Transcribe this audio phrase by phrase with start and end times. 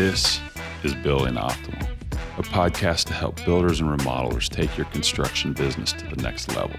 [0.00, 0.40] This
[0.84, 1.88] is Building Optimal,
[2.38, 6.76] a podcast to help builders and remodelers take your construction business to the next level.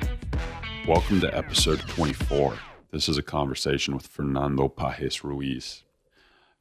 [0.88, 2.58] Welcome to episode 24.
[2.92, 5.84] This is a conversation with Fernando Pagés Ruiz.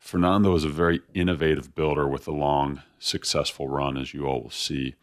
[0.01, 4.51] Fernando is a very innovative builder with a long, successful run, as you all will
[4.51, 4.97] see.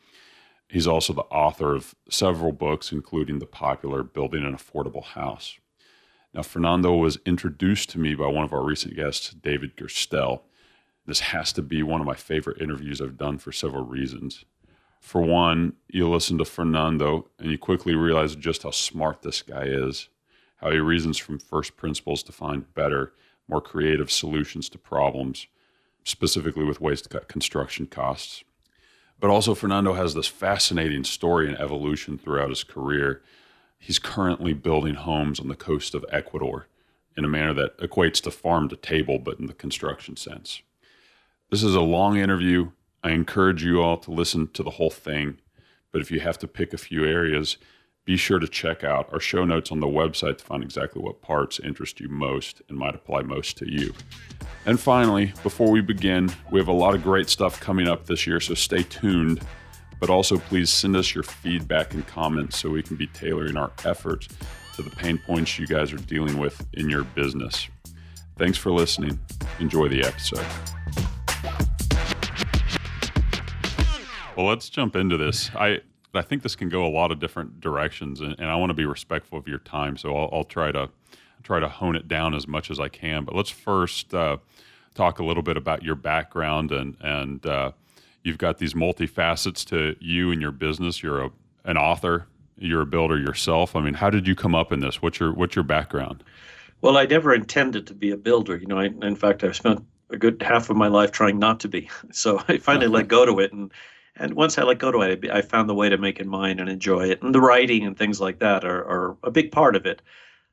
[0.67, 5.57] He's also the author of several books, including the popular Building an Affordable House.
[6.33, 10.41] Now, Fernando was introduced to me by one of our recent guests, David Gerstel.
[11.05, 14.45] This has to be one of my favorite interviews I've done for several reasons.
[14.99, 19.65] For one, you listen to Fernando and you quickly realize just how smart this guy
[19.65, 20.09] is,
[20.57, 23.13] how he reasons from first principles to find better,
[23.47, 25.45] more creative solutions to problems,
[26.03, 28.43] specifically with ways to cut construction costs.
[29.19, 33.21] But also, Fernando has this fascinating story and evolution throughout his career.
[33.77, 36.67] He's currently building homes on the coast of Ecuador
[37.15, 40.63] in a manner that equates to farm to table, but in the construction sense.
[41.51, 42.71] This is a long interview.
[43.03, 45.39] I encourage you all to listen to the whole thing.
[45.91, 47.57] But if you have to pick a few areas,
[48.03, 51.21] be sure to check out our show notes on the website to find exactly what
[51.21, 53.93] parts interest you most and might apply most to you.
[54.65, 58.25] And finally, before we begin, we have a lot of great stuff coming up this
[58.25, 59.41] year, so stay tuned.
[59.99, 63.71] But also, please send us your feedback and comments so we can be tailoring our
[63.85, 64.27] efforts
[64.75, 67.69] to the pain points you guys are dealing with in your business.
[68.37, 69.19] Thanks for listening.
[69.59, 70.45] Enjoy the episode.
[74.35, 75.49] Well, let's jump into this.
[75.55, 75.81] I
[76.13, 78.73] I think this can go a lot of different directions, and, and I want to
[78.73, 80.89] be respectful of your time, so I'll, I'll, try to
[81.43, 83.25] try to hone it down as much as I can.
[83.25, 84.37] But let's first uh,
[84.93, 87.71] talk a little bit about your background, and and uh,
[88.23, 91.03] you've got these multifacets to you and your business.
[91.03, 91.29] You're a,
[91.65, 93.75] an author, you're a builder yourself.
[93.75, 95.01] I mean, how did you come up in this?
[95.01, 96.23] What's your what's your background?
[96.81, 98.57] Well, I never intended to be a builder.
[98.57, 101.59] You know, I, in fact, I've spent a good half of my life trying not
[101.61, 101.89] to be.
[102.11, 103.71] So I finally let go to it and
[104.17, 106.59] and once I let go to it, I found the way to make it mine
[106.59, 107.21] and enjoy it.
[107.21, 110.01] And the writing and things like that are, are a big part of it.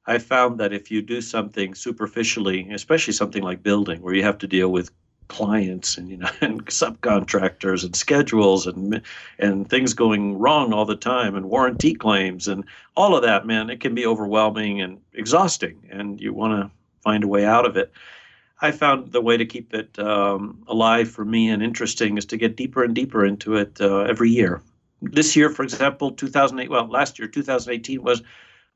[0.07, 4.39] I found that if you do something superficially, especially something like building, where you have
[4.39, 4.91] to deal with
[5.29, 9.01] clients and you know and subcontractors and schedules and
[9.39, 12.65] and things going wrong all the time and warranty claims and
[12.97, 16.71] all of that, man, it can be overwhelming and exhausting, and you want to
[17.03, 17.93] find a way out of it.
[18.63, 22.37] I found the way to keep it um, alive for me and interesting is to
[22.37, 24.63] get deeper and deeper into it uh, every year.
[25.03, 28.23] This year, for example, 2008, well, last year, 2018 was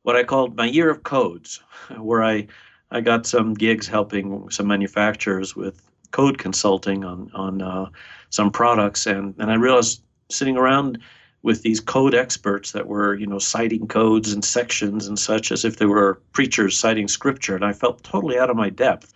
[0.02, 1.60] what I called my year of codes,
[1.98, 2.48] where I
[2.90, 5.80] I got some gigs helping some manufacturers with
[6.10, 7.86] code consulting on on uh,
[8.30, 10.98] some products, and and I realized sitting around
[11.42, 15.64] with these code experts that were you know citing codes and sections and such as
[15.64, 19.12] if they were preachers citing scripture, and I felt totally out of my depth.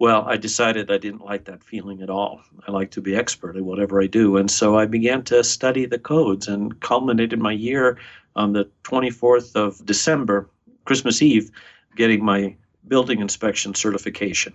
[0.00, 2.40] Well, I decided I didn't like that feeling at all.
[2.66, 4.38] I like to be expert at whatever I do.
[4.38, 7.98] And so I began to study the codes and culminated my year
[8.34, 10.48] on the 24th of December,
[10.86, 11.50] Christmas Eve,
[11.96, 12.56] getting my
[12.88, 14.54] building inspection certification.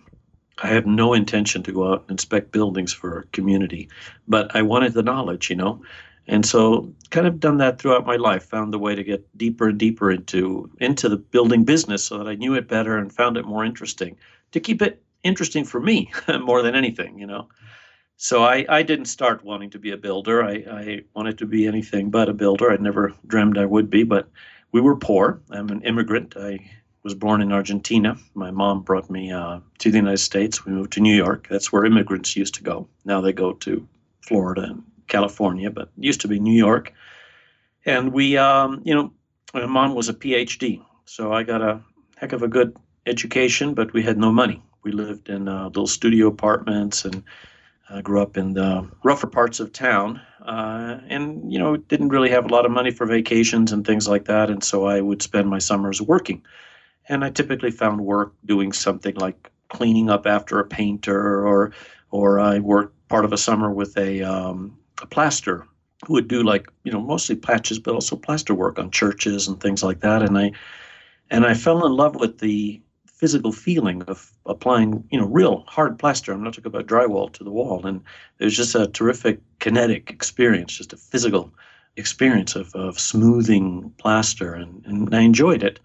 [0.63, 3.87] I have no intention to go out and inspect buildings for a community,
[4.27, 5.79] but I wanted the knowledge, you know.
[6.27, 9.69] And so kind of done that throughout my life, found the way to get deeper
[9.69, 13.37] and deeper into into the building business so that I knew it better and found
[13.37, 14.17] it more interesting
[14.51, 17.49] to keep it interesting for me more than anything, you know.
[18.17, 20.41] So I, I didn't start wanting to be a builder.
[20.41, 22.71] I, I wanted to be anything but a builder.
[22.71, 24.29] I'd never dreamed I would be, but
[24.71, 25.41] we were poor.
[25.49, 26.35] I'm an immigrant.
[26.37, 26.59] I
[27.03, 28.15] was born in Argentina.
[28.33, 30.65] My mom brought me uh, to the United States.
[30.65, 31.47] We moved to New York.
[31.49, 32.87] That's where immigrants used to go.
[33.03, 33.85] Now they go to
[34.21, 36.93] Florida and California, but used to be New York.
[37.85, 39.11] And we, um, you know,
[39.53, 41.81] my mom was a PhD, so I got a
[42.15, 42.75] heck of a good
[43.05, 44.63] education, but we had no money.
[44.85, 47.23] We lived in uh, little studio apartments and
[47.89, 50.21] uh, grew up in the rougher parts of town.
[50.45, 54.07] Uh, and, you know, didn't really have a lot of money for vacations and things
[54.07, 54.49] like that.
[54.51, 56.43] And so I would spend my summers working.
[57.09, 61.71] And I typically found work doing something like cleaning up after a painter or
[62.11, 65.65] or I worked part of a summer with a, um, a plaster
[66.05, 69.59] who would do like you know mostly patches but also plaster work on churches and
[69.59, 70.51] things like that and i
[71.31, 72.81] and i fell in love with the
[73.15, 76.33] physical feeling of applying, you know, real hard plaster.
[76.33, 77.85] I'm not talking about drywall to the wall.
[77.85, 78.01] And
[78.39, 81.53] it was just a terrific kinetic experience, just a physical
[81.95, 84.53] experience of, of smoothing plaster.
[84.53, 85.79] And, and I enjoyed it.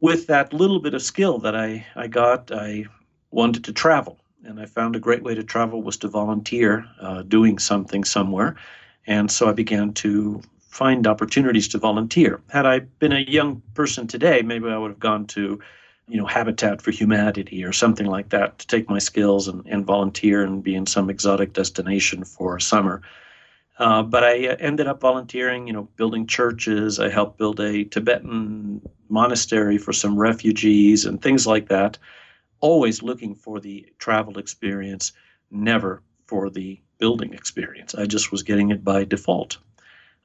[0.00, 2.84] With that little bit of skill that I, I got, I
[3.32, 4.20] wanted to travel.
[4.44, 8.54] And I found a great way to travel was to volunteer uh, doing something somewhere.
[9.08, 12.40] And so I began to find opportunities to volunteer.
[12.50, 15.58] Had I been a young person today, maybe I would have gone to
[16.08, 19.84] you know, Habitat for Humanity or something like that to take my skills and, and
[19.84, 23.02] volunteer and be in some exotic destination for a summer.
[23.78, 26.98] Uh, but I uh, ended up volunteering, you know, building churches.
[26.98, 31.98] I helped build a Tibetan monastery for some refugees and things like that.
[32.60, 35.12] Always looking for the travel experience,
[35.50, 37.94] never for the building experience.
[37.94, 39.58] I just was getting it by default.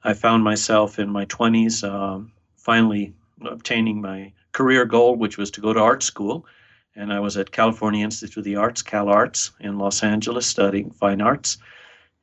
[0.04, 3.12] I found myself in my 20s um, finally
[3.44, 6.46] obtaining my career goal, which was to go to art school.
[6.94, 10.90] And I was at California Institute of the Arts, Cal Arts, in Los Angeles studying
[10.90, 11.56] fine arts.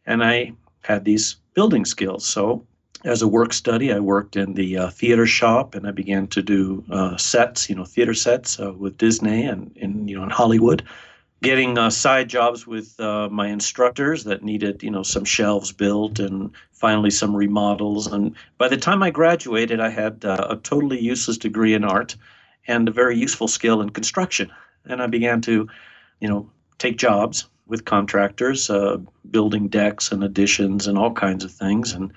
[0.05, 2.25] And I had these building skills.
[2.25, 2.65] So,
[3.05, 6.41] as a work study, I worked in the uh, theater shop and I began to
[6.41, 10.29] do uh, sets, you know, theater sets uh, with Disney and in, you know, in
[10.29, 10.83] Hollywood
[11.41, 16.19] getting uh, side jobs with uh, my instructors that needed you know some shelves built
[16.19, 18.07] and finally some remodels.
[18.07, 22.15] And by the time i graduated i had uh, a totally useless degree in art
[22.67, 24.51] and a very useful skill in construction.
[24.85, 25.67] And i began to
[26.19, 28.97] you know take jobs with contractors uh,
[29.29, 32.11] building decks and additions and all kinds of things and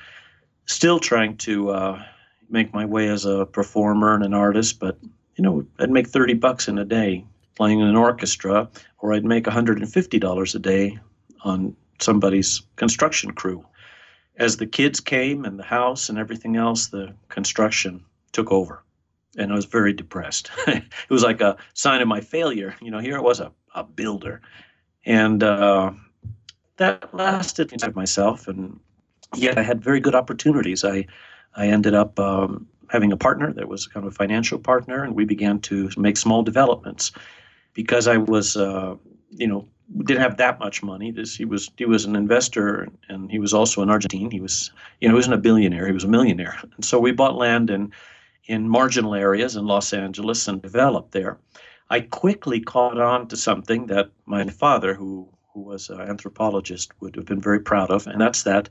[0.66, 2.02] still trying to uh,
[2.48, 4.78] make my way as a performer and an artist.
[4.78, 4.98] But
[5.36, 8.68] you know i'd make 30 bucks in a day playing in an orchestra,
[8.98, 10.98] or I'd make $150 a day
[11.44, 13.64] on somebody's construction crew.
[14.36, 18.82] As the kids came and the house and everything else, the construction took over.
[19.36, 20.50] And I was very depressed.
[20.66, 22.74] it was like a sign of my failure.
[22.80, 24.40] You know, here I was a, a builder.
[25.04, 25.92] And uh,
[26.76, 28.48] that lasted inside myself.
[28.48, 28.78] And
[29.34, 30.84] yet I had very good opportunities.
[30.84, 31.06] I,
[31.54, 35.14] I ended up um, having a partner that was kind of a financial partner, and
[35.14, 37.10] we began to make small developments
[37.74, 38.96] because I was, uh,
[39.30, 39.68] you know,
[40.04, 41.10] didn't have that much money.
[41.10, 44.30] This he was he was an investor and he was also an Argentine.
[44.30, 45.86] He was you know he wasn't a billionaire.
[45.86, 46.56] He was a millionaire.
[46.76, 47.92] And so we bought land in
[48.46, 51.38] in marginal areas in Los Angeles and developed there.
[51.90, 57.16] I quickly caught on to something that my father, who who was an anthropologist, would
[57.16, 58.70] have been very proud of, and that's that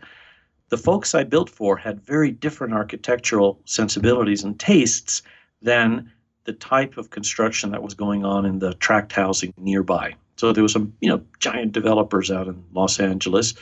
[0.69, 5.21] the folks I built for had very different architectural sensibilities and tastes
[5.62, 6.12] than
[6.43, 10.15] the type of construction that was going on in the tract housing nearby.
[10.38, 13.53] So there was some, you know, giant developers out in Los Angeles,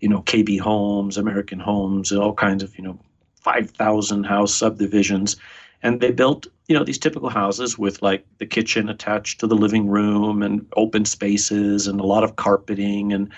[0.00, 2.98] you know, KB Homes, American Homes, all kinds of, you know,
[3.40, 5.36] 5,000 house subdivisions.
[5.82, 9.56] And they built, you know, these typical houses with like the kitchen attached to the
[9.56, 13.12] living room and open spaces and a lot of carpeting.
[13.12, 13.30] And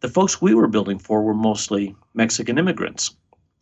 [0.00, 3.14] the folks we were building for were mostly Mexican immigrants.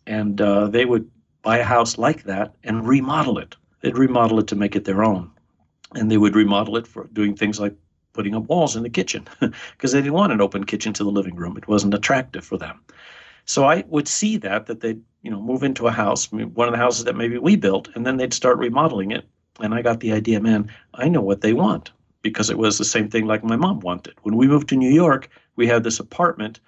[0.06, 1.10] And uh, they would
[1.42, 3.56] buy a house like that and remodel it
[3.86, 5.30] they'd remodel it to make it their own.
[5.94, 7.72] And they would remodel it for doing things like
[8.14, 11.10] putting up walls in the kitchen because they didn't want an open kitchen to the
[11.10, 11.56] living room.
[11.56, 12.80] It wasn't attractive for them.
[13.44, 16.72] So I would see that that they'd you know move into a house, one of
[16.72, 19.24] the houses that maybe we built, and then they'd start remodeling it.
[19.60, 21.92] And I got the idea, man, I know what they want
[22.22, 24.14] because it was the same thing like my mom wanted.
[24.22, 26.58] When we moved to New York, we had this apartment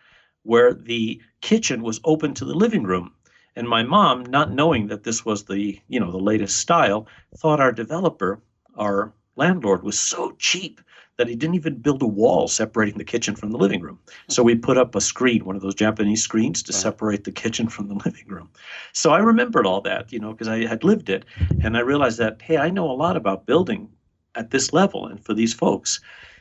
[0.44, 3.10] where the kitchen was open to the living room.
[3.58, 7.58] And my mom, not knowing that this was the, you know, the latest style, thought
[7.58, 8.40] our developer,
[8.76, 10.80] our landlord, was so cheap
[11.16, 13.98] that he didn't even build a wall separating the kitchen from the living room.
[14.28, 17.68] So we put up a screen, one of those Japanese screens, to separate the kitchen
[17.68, 18.48] from the living room.
[18.92, 21.24] So I remembered all that, you know, because I had lived it.
[21.60, 23.88] And I realized that, hey, I know a lot about building
[24.36, 25.98] at this level and for these folks.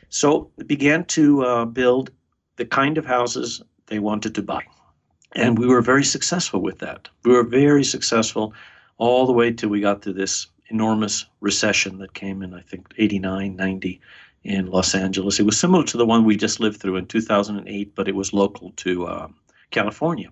[0.09, 2.11] So I began to uh, build
[2.57, 4.63] the kind of houses they wanted to buy.
[5.37, 7.09] And we were very successful with that.
[7.23, 8.55] We were very successful
[8.97, 12.91] all the way till we got to this enormous recession that came in, I think,
[12.97, 14.01] 89, 90
[14.43, 15.39] in Los Angeles.
[15.39, 18.33] It was similar to the one we just lived through in 2008, but it was
[18.33, 19.27] local to uh,
[19.69, 20.31] California.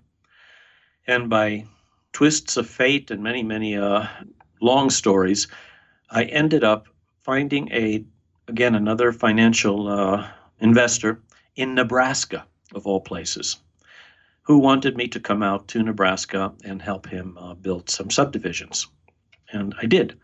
[1.06, 1.66] And by
[2.12, 4.08] twists of fate and many, many uh,
[4.60, 5.48] long stories,
[6.10, 6.88] I ended up
[7.22, 8.04] finding a,
[8.48, 10.28] again, another financial uh,
[10.62, 11.22] investor
[11.56, 13.58] in Nebraska, of all places
[14.46, 18.88] who wanted me to come out to Nebraska and help him uh, build some subdivisions.
[19.52, 20.18] And I did.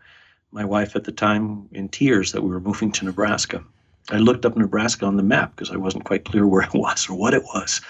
[0.52, 3.64] My wife at the time in tears that we were moving to Nebraska.
[4.10, 7.08] I looked up Nebraska on the map because I wasn't quite clear where it was
[7.08, 7.80] or what it was.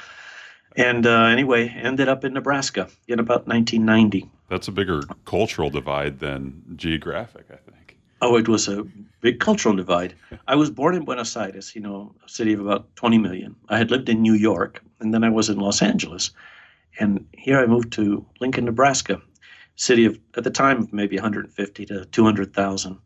[0.75, 4.31] And uh, anyway, ended up in Nebraska in about 1990.
[4.49, 7.99] That's a bigger cultural divide than geographic, I think.
[8.23, 8.85] Oh, it was a
[9.21, 10.15] big cultural divide.
[10.47, 13.57] I was born in Buenos Aires, you know, a city of about 20 million.
[13.69, 16.31] I had lived in New York, and then I was in Los Angeles.
[16.99, 19.21] And here I moved to Lincoln, Nebraska,
[19.77, 22.99] city of, at the time, maybe 150 to 200,000.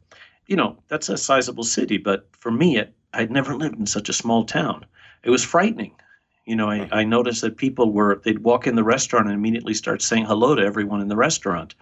[0.46, 4.08] You know, that's a sizable city, but for me, it, I'd never lived in such
[4.08, 4.84] a small town.
[5.24, 5.92] It was frightening.
[6.44, 9.74] You know, I, I noticed that people were, they'd walk in the restaurant and immediately
[9.74, 11.74] start saying hello to everyone in the restaurant.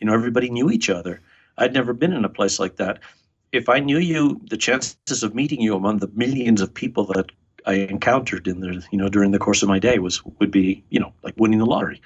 [0.00, 1.20] You know, everybody knew each other
[1.56, 3.00] I'd never been in a place like that.
[3.52, 7.30] if I knew you, the chances of meeting you among the millions of people that
[7.66, 10.84] I encountered in the you know during the course of my day was would be
[10.90, 12.00] you know like winning the lottery.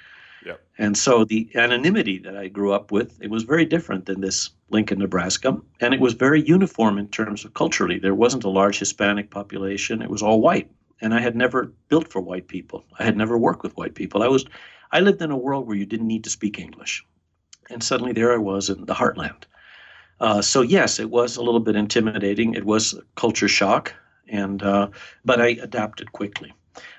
[0.79, 4.49] And so the anonymity that I grew up with, it was very different than this
[4.69, 7.99] Lincoln, Nebraska, and it was very uniform in terms of culturally.
[7.99, 12.07] There wasn't a large Hispanic population; it was all white, and I had never built
[12.07, 12.85] for white people.
[12.97, 14.23] I had never worked with white people.
[14.23, 14.45] I was,
[14.93, 17.05] I lived in a world where you didn't need to speak English,
[17.69, 19.43] and suddenly there I was in the heartland.
[20.21, 22.53] Uh, so yes, it was a little bit intimidating.
[22.53, 23.93] It was culture shock
[24.29, 24.89] and uh,
[25.25, 26.53] but I adapted quickly.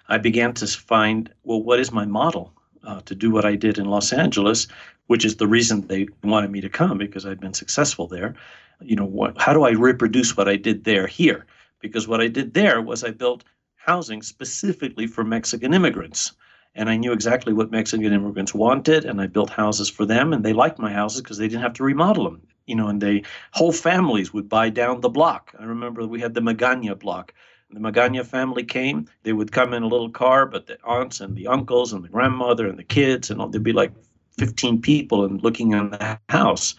[0.08, 2.52] I began to find well, what is my model
[2.84, 4.66] uh, to do what I did in Los Angeles,
[5.06, 8.34] which is the reason they wanted me to come because I'd been successful there.
[8.80, 11.46] You know, what, how do I reproduce what I did there here?
[11.80, 13.44] Because what I did there was I built
[13.76, 16.32] housing specifically for Mexican immigrants.
[16.74, 20.44] And I knew exactly what Mexican immigrants wanted, and I built houses for them, and
[20.44, 23.22] they liked my houses because they didn't have to remodel them you know, and they
[23.52, 25.54] whole families would buy down the block.
[25.58, 27.34] I remember we had the Magana block.
[27.70, 29.06] The Magana family came.
[29.22, 32.08] They would come in a little car, but the aunts and the uncles and the
[32.08, 33.92] grandmother and the kids and all, there'd be like
[34.38, 36.74] 15 people and looking in the house.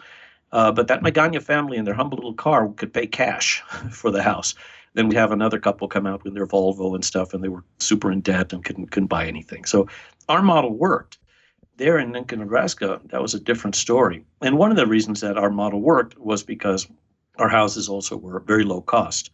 [0.51, 3.61] Uh, but that Magana family in their humble little car could pay cash
[3.91, 4.53] for the house.
[4.93, 7.63] Then we'd have another couple come out with their Volvo and stuff, and they were
[7.79, 9.63] super in debt and couldn't couldn't buy anything.
[9.63, 9.88] So
[10.27, 11.17] our model worked
[11.81, 14.23] there in Lincoln, Nebraska, that was a different story.
[14.41, 16.88] And one of the reasons that our model worked was because
[17.39, 19.31] our houses also were very low cost.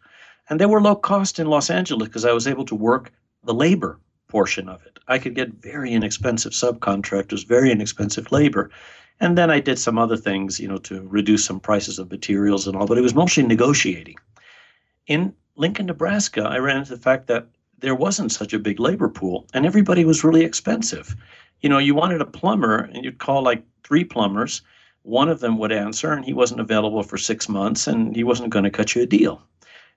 [0.49, 3.11] And they were low cost in Los Angeles because I was able to work
[3.43, 3.99] the labor
[4.29, 4.97] portion of it.
[5.09, 8.71] I could get very inexpensive subcontractors, very inexpensive labor.
[9.19, 12.65] And then I did some other things, you know, to reduce some prices of materials
[12.65, 14.15] and all, but it was mostly negotiating.
[15.07, 17.47] In Lincoln, Nebraska, I ran into the fact that
[17.79, 21.13] there wasn't such a big labor pool and everybody was really expensive
[21.61, 24.61] you know, you wanted a plumber and you'd call like three plumbers.
[25.03, 28.49] One of them would answer and he wasn't available for six months and he wasn't
[28.49, 29.41] going to cut you a deal.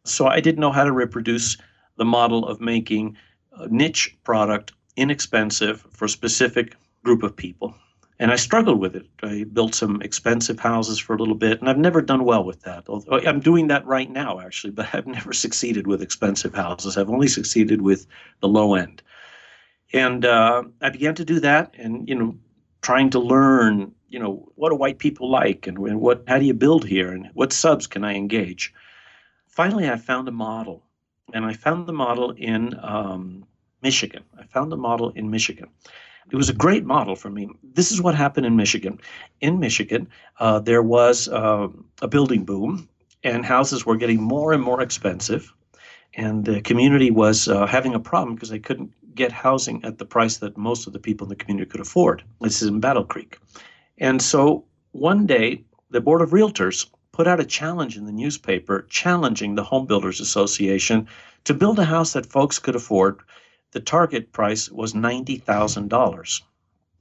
[0.04, 1.56] So I didn't know how to reproduce
[1.96, 3.16] the model of making
[3.52, 7.74] a niche product inexpensive for a specific group of people.
[8.18, 9.06] And I struggled with it.
[9.22, 12.60] I built some expensive houses for a little bit, and I've never done well with
[12.62, 12.84] that.
[12.86, 16.98] Although I'm doing that right now, actually, but I've never succeeded with expensive houses.
[16.98, 18.06] I've only succeeded with
[18.40, 19.02] the low end.
[19.92, 22.36] And uh, I began to do that, and you know,
[22.82, 26.54] trying to learn, you know, what do white people like, and, what, how do you
[26.54, 28.72] build here, and what subs can I engage?
[29.48, 30.84] Finally, I found a model,
[31.32, 33.44] and I found the model in um,
[33.82, 34.22] Michigan.
[34.38, 35.68] I found the model in Michigan.
[36.30, 37.48] It was a great model for me.
[37.74, 39.00] This is what happened in Michigan.
[39.40, 41.66] In Michigan, uh, there was uh,
[42.00, 42.88] a building boom,
[43.24, 45.52] and houses were getting more and more expensive
[46.14, 50.04] and the community was uh, having a problem because they couldn't get housing at the
[50.04, 52.22] price that most of the people in the community could afford.
[52.40, 53.38] This is in Battle Creek.
[53.98, 58.86] And so one day, the Board of Realtors put out a challenge in the newspaper
[58.88, 61.08] challenging the Home Builders Association
[61.44, 63.20] to build a house that folks could afford.
[63.72, 66.42] The target price was $90,000.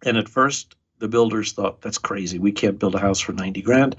[0.04, 2.40] And at first, the builders thought, that's crazy.
[2.40, 3.96] We can't build a house for 90 grand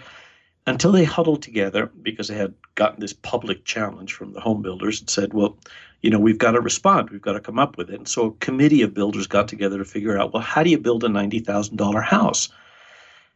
[0.70, 5.00] until they huddled together because they had gotten this public challenge from the home builders
[5.00, 5.58] and said, well,
[6.00, 7.10] you know, we've got to respond.
[7.10, 7.96] We've got to come up with it.
[7.96, 10.78] And so a committee of builders got together to figure out, well, how do you
[10.78, 12.48] build a $90,000 house?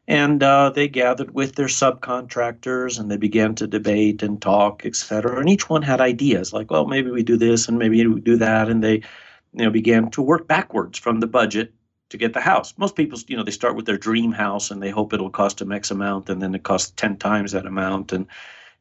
[0.06, 4.96] And uh, they gathered with their subcontractors and they began to debate and talk, et
[4.96, 5.40] cetera.
[5.40, 8.36] And each one had ideas like, well, maybe we do this and maybe we do
[8.36, 8.68] that.
[8.68, 8.96] And they,
[9.54, 11.72] you know, began to work backwards from the budget
[12.14, 12.74] to get the house.
[12.78, 15.58] Most people, you know, they start with their dream house and they hope it'll cost
[15.58, 18.12] them X amount and then it costs 10 times that amount.
[18.12, 18.26] And,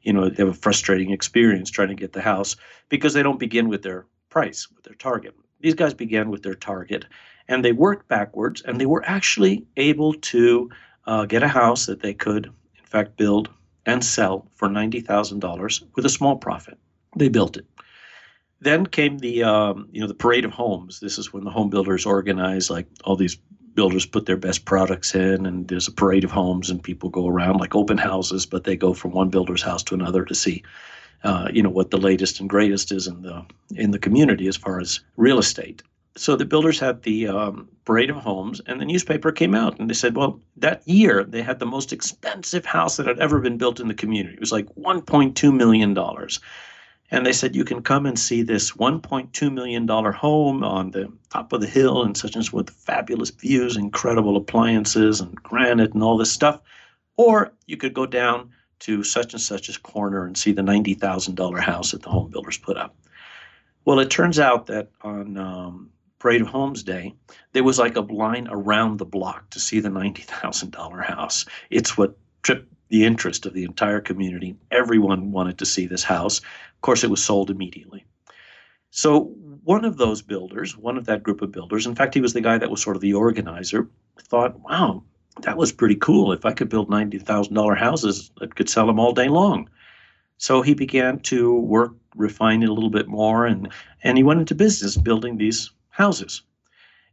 [0.02, 2.54] you know, they have a frustrating experience trying to get the house
[2.88, 5.34] because they don't begin with their price, with their target.
[5.60, 7.06] These guys began with their target
[7.48, 10.70] and they worked backwards and they were actually able to
[11.06, 13.50] uh, get a house that they could, in fact, build
[13.84, 16.78] and sell for $90,000 with a small profit.
[17.16, 17.66] They built it
[18.64, 21.00] then came the um, you know the parade of homes.
[21.00, 23.36] This is when the home builders organize like all these
[23.74, 27.26] builders put their best products in, and there's a parade of homes, and people go
[27.28, 30.62] around like open houses, but they go from one builder's house to another to see.
[31.22, 33.44] Uh, you know what the latest and greatest is in the
[33.74, 35.82] in the community as far as real estate.
[36.16, 39.90] So the builders had the um, parade of homes, and the newspaper came out and
[39.90, 43.58] they said, well, that year they had the most expensive house that had ever been
[43.58, 44.34] built in the community.
[44.34, 46.38] It was like 1.2 million dollars.
[47.10, 51.52] And they said, you can come and see this $1.2 million home on the top
[51.52, 56.02] of the hill and such and such with fabulous views, incredible appliances and granite and
[56.02, 56.60] all this stuff.
[57.16, 61.92] Or you could go down to such and such's corner and see the $90,000 house
[61.92, 62.96] that the home builders put up.
[63.84, 67.14] Well, it turns out that on um, Parade of Homes Day,
[67.52, 71.44] there was like a line around the block to see the $90,000 house.
[71.70, 74.56] It's what tripped the interest of the entire community.
[74.70, 76.40] Everyone wanted to see this house.
[76.84, 78.04] Course, it was sold immediately.
[78.90, 79.32] So,
[79.64, 82.42] one of those builders, one of that group of builders, in fact, he was the
[82.42, 83.88] guy that was sort of the organizer,
[84.20, 85.02] thought, wow,
[85.40, 86.30] that was pretty cool.
[86.30, 89.70] If I could build $90,000 houses, I could sell them all day long.
[90.36, 93.70] So he began to work, refine it a little bit more, and,
[94.02, 96.42] and he went into business building these houses.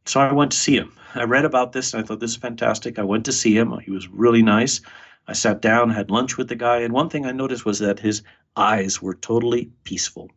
[0.06, 0.92] So I went to see him.
[1.16, 3.00] I read about this and I thought this is fantastic.
[3.00, 3.74] I went to see him.
[3.80, 4.82] He was really nice.
[5.28, 8.00] I sat down, had lunch with the guy, and one thing I noticed was that
[8.00, 8.22] his
[8.56, 10.30] eyes were totally peaceful.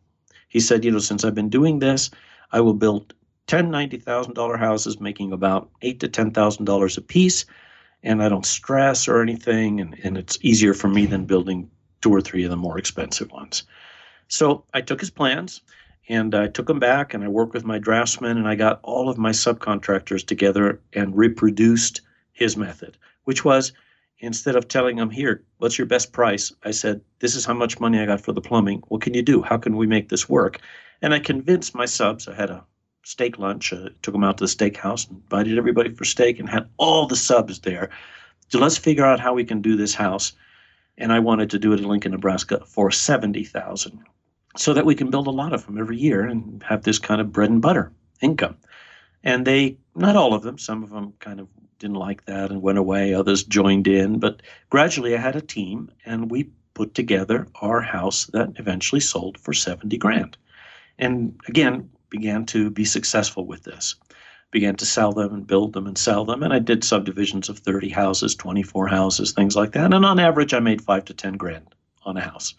[0.47, 2.11] He said, You know, since I've been doing this,
[2.51, 3.13] I will build
[3.47, 7.45] 10 $90,000 houses making about eight to $10,000 a piece,
[8.03, 11.69] and I don't stress or anything, and, and it's easier for me than building
[12.01, 13.63] two or three of the more expensive ones.
[14.27, 15.61] So I took his plans
[16.07, 19.09] and I took them back and I worked with my draftsmen and I got all
[19.09, 22.01] of my subcontractors together and reproduced
[22.31, 23.71] his method, which was
[24.25, 26.51] instead of telling them, here, what's your best price?
[26.63, 28.83] I said, this is how much money I got for the plumbing.
[28.87, 29.41] What can you do?
[29.41, 30.59] How can we make this work?
[31.01, 32.27] And I convinced my subs.
[32.27, 32.63] I had a
[33.03, 36.67] steak lunch, uh, took them out to the steakhouse, invited everybody for steak, and had
[36.77, 37.89] all the subs there.
[38.49, 40.33] So let's figure out how we can do this house.
[40.97, 43.99] And I wanted to do it in Lincoln, Nebraska for 70000
[44.57, 47.19] so that we can build a lot of them every year and have this kind
[47.19, 47.91] of bread and butter
[48.21, 48.57] income.
[49.23, 51.47] And they, not all of them, some of them kind of
[51.79, 53.13] didn't like that and went away.
[53.13, 54.19] Others joined in.
[54.19, 59.37] But gradually I had a team and we put together our house that eventually sold
[59.37, 60.37] for 70 grand.
[60.97, 63.95] And again, began to be successful with this.
[64.51, 66.43] Began to sell them and build them and sell them.
[66.43, 69.93] And I did subdivisions of 30 houses, 24 houses, things like that.
[69.93, 72.53] And on average, I made five to 10 grand on a house.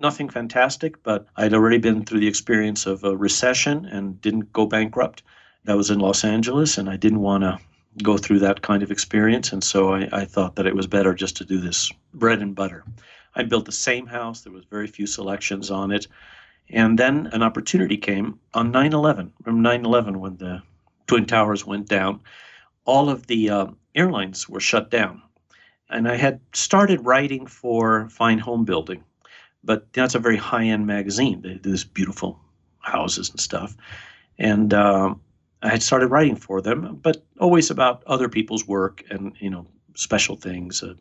[0.00, 4.66] Nothing fantastic, but I'd already been through the experience of a recession and didn't go
[4.66, 5.22] bankrupt.
[5.64, 7.58] That was in Los Angeles, and I didn't want to
[8.02, 9.52] go through that kind of experience.
[9.52, 12.54] And so I, I, thought that it was better just to do this bread and
[12.54, 12.84] butter.
[13.36, 14.40] I built the same house.
[14.40, 16.06] There was very few selections on it.
[16.70, 19.30] And then an opportunity came on 9-11.
[19.44, 20.62] Remember 9-11 when the
[21.06, 22.20] Twin Towers went down?
[22.84, 25.22] All of the uh, airlines were shut down.
[25.90, 29.04] And I had started writing for Fine Home Building.
[29.62, 31.42] But that's a very high-end magazine.
[31.42, 32.40] They do this beautiful
[32.80, 33.76] houses and stuff.
[34.38, 35.20] And um,
[35.62, 39.66] I had started writing for them, but always about other people's work and you know
[39.94, 40.94] special things, uh,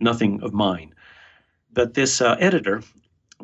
[0.00, 0.94] nothing of mine.
[1.72, 2.82] But this uh, editor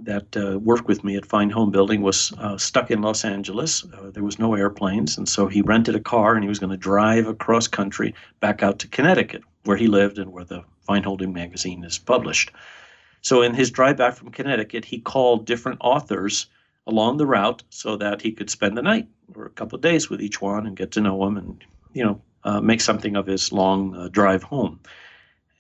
[0.00, 3.84] that uh, worked with me at Fine Home Building was uh, stuck in Los Angeles.
[3.84, 6.70] Uh, there was no airplanes, and so he rented a car and he was going
[6.70, 11.02] to drive across country back out to Connecticut, where he lived and where the Fine
[11.04, 12.50] Homebuilding magazine is published.
[13.22, 16.46] So in his drive back from Connecticut, he called different authors
[16.86, 20.10] along the route so that he could spend the night or a couple of days
[20.10, 23.26] with each one and get to know them and you know uh, make something of
[23.26, 24.80] his long uh, drive home.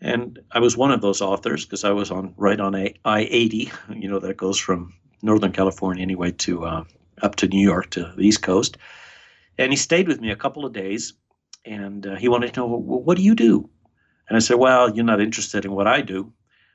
[0.00, 3.20] And I was one of those authors because I was on right on a I
[3.30, 6.84] eighty, you know that goes from Northern California anyway to uh,
[7.22, 8.76] up to New York to the East Coast.
[9.56, 11.14] And he stayed with me a couple of days,
[11.64, 13.70] and uh, he wanted to know well, what do you do?
[14.28, 16.32] And I said, well, you're not interested in what I do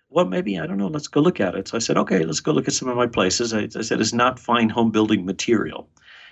[0.09, 1.67] well, maybe, I don't know, let's go look at it.
[1.67, 3.53] So I said, okay, let's go look at some of my places.
[3.53, 5.87] I, I said, it's not fine home building material.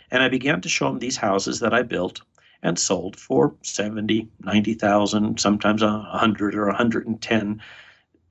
[0.10, 2.22] And I began to show him these houses that I built
[2.64, 7.62] and sold for 70, 90,000, sometimes 100 or 110.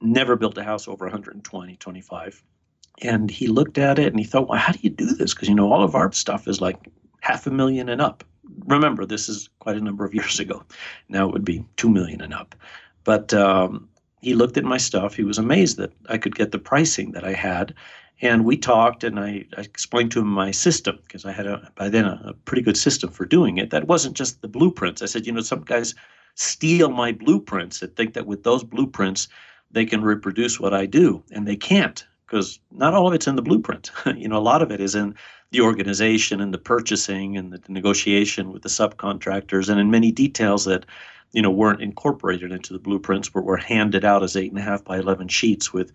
[0.00, 2.42] Never built a house over 120, 25.
[3.02, 5.32] And he looked at it and he thought, well, how do you do this?
[5.32, 6.76] Because, you know, all of our stuff is like
[7.20, 8.24] half a million and up.
[8.66, 10.64] Remember, this is quite a number of years ago.
[11.09, 12.56] Now it would be 2 million and up.
[13.04, 13.88] But um,
[14.27, 15.15] he looked at my stuff.
[15.15, 17.73] He was amazed that I could get the pricing that I had.
[18.21, 21.71] And we talked, and I, I explained to him my system because I had a,
[21.77, 23.71] by then a, a pretty good system for doing it.
[23.71, 25.01] That wasn't just the blueprints.
[25.01, 25.95] I said, you know, some guys
[26.35, 29.29] steal my blueprints and think that with those blueprints
[29.71, 33.37] they can reproduce what I do, and they can't because not all of it's in
[33.37, 33.93] the blueprint.
[34.17, 35.15] you know, a lot of it is in
[35.53, 40.65] the organization and the purchasing and the negotiation with the subcontractors, and in many details
[40.65, 40.85] that
[41.37, 44.62] you know weren't incorporated into the blueprints but were handed out as eight and a
[44.62, 45.92] half by 11 sheets with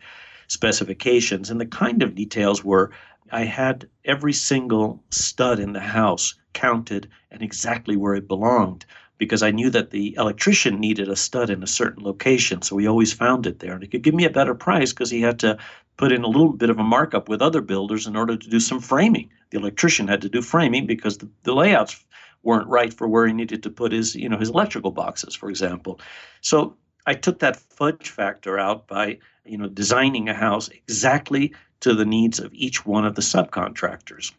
[0.47, 2.91] specifications and the kind of details were
[3.31, 8.85] i had every single stud in the house counted and exactly where it belonged
[9.17, 12.87] because I knew that the electrician needed a stud in a certain location, so he
[12.87, 13.73] always found it there.
[13.73, 15.59] And he could give me a better price because he had to
[15.95, 18.59] put in a little bit of a markup with other builders in order to do
[18.59, 19.29] some framing.
[19.51, 22.03] The electrician had to do framing because the, the layouts
[22.43, 25.49] weren't right for where he needed to put his, you know, his electrical boxes, for
[25.49, 25.99] example.
[26.41, 26.75] So
[27.05, 32.05] I took that fudge factor out by, you know, designing a house exactly to the
[32.05, 34.31] needs of each one of the subcontractors.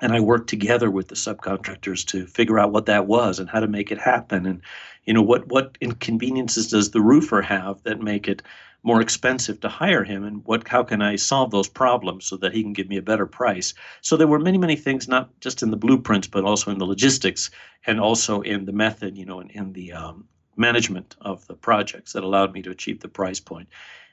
[0.00, 3.60] And I worked together with the subcontractors to figure out what that was and how
[3.60, 4.44] to make it happen.
[4.44, 4.60] And,
[5.04, 8.42] you know, what what inconveniences does the roofer have that make it
[8.82, 12.52] more expensive to hire him and what how can I solve those problems so that
[12.52, 13.74] he can give me a better price.
[14.00, 16.86] So there were many many things not just in the blueprints but also in the
[16.86, 17.50] logistics
[17.86, 22.12] and also in the method, you know, in, in the um, management of the projects
[22.12, 23.68] that allowed me to achieve the price point.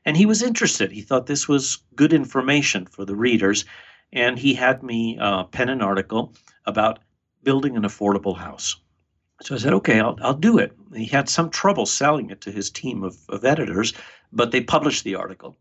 [0.06, 0.92] And he was interested.
[0.92, 3.66] He thought this was good information for the readers
[4.12, 6.34] and he had me uh, pen an article
[6.66, 7.00] about
[7.44, 8.78] building an affordable house.
[9.44, 10.72] So I said, okay, I'll, I'll do it.
[10.96, 13.94] He had some trouble selling it to his team of, of editors,
[14.32, 15.58] but they published the article.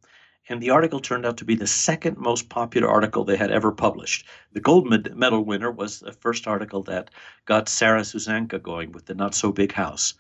[0.49, 3.73] And the article turned out to be the second most popular article they had ever
[3.73, 4.25] published.
[4.53, 7.11] The gold medal winner was the first article that
[7.45, 10.15] got Sarah Susanka going with the Not So Big House.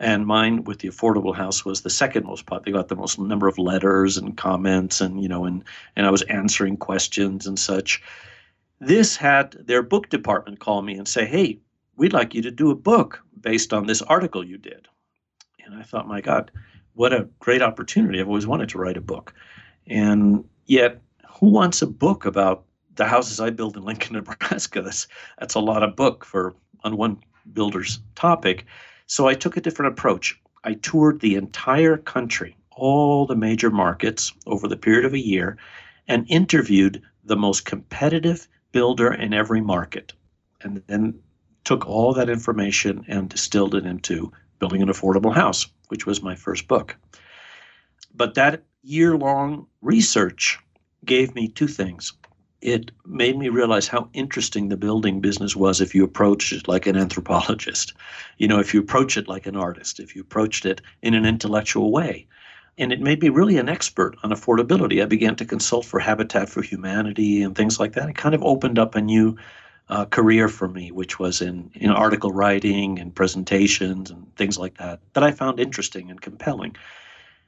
[0.00, 2.64] And mine with the affordable house was the second most popular.
[2.64, 5.64] They got the most number of letters and comments, and you know, and
[5.96, 8.00] and I was answering questions and such.
[8.80, 11.58] This had their book department call me and say, "Hey,
[11.98, 14.88] we'd like you to do a book based on this article you did.
[15.64, 16.50] And I thought, my God,
[16.94, 18.20] what a great opportunity.
[18.20, 19.34] I've always wanted to write a book.
[19.86, 21.02] And yet,
[21.38, 24.80] who wants a book about the houses I build in Lincoln, Nebraska?
[24.80, 25.08] That's,
[25.38, 27.18] that's a lot of book for on one
[27.52, 28.64] builder's topic.
[29.06, 30.40] So I took a different approach.
[30.64, 35.56] I toured the entire country, all the major markets over the period of a year,
[36.06, 40.12] and interviewed the most competitive builder in every market.
[40.60, 41.18] And then
[41.68, 46.34] took all that information and distilled it into Building an Affordable House, which was my
[46.34, 46.96] first book.
[48.14, 50.58] But that year long research
[51.04, 52.14] gave me two things.
[52.62, 56.86] It made me realize how interesting the building business was if you approached it like
[56.86, 57.92] an anthropologist.
[58.38, 61.26] You know, if you approach it like an artist, if you approached it in an
[61.26, 62.26] intellectual way.
[62.78, 65.02] And it made me really an expert on affordability.
[65.02, 68.08] I began to consult for Habitat for Humanity and things like that.
[68.08, 69.36] It kind of opened up a new
[69.88, 74.76] uh, career for me, which was in, in article writing and presentations and things like
[74.78, 76.76] that, that I found interesting and compelling.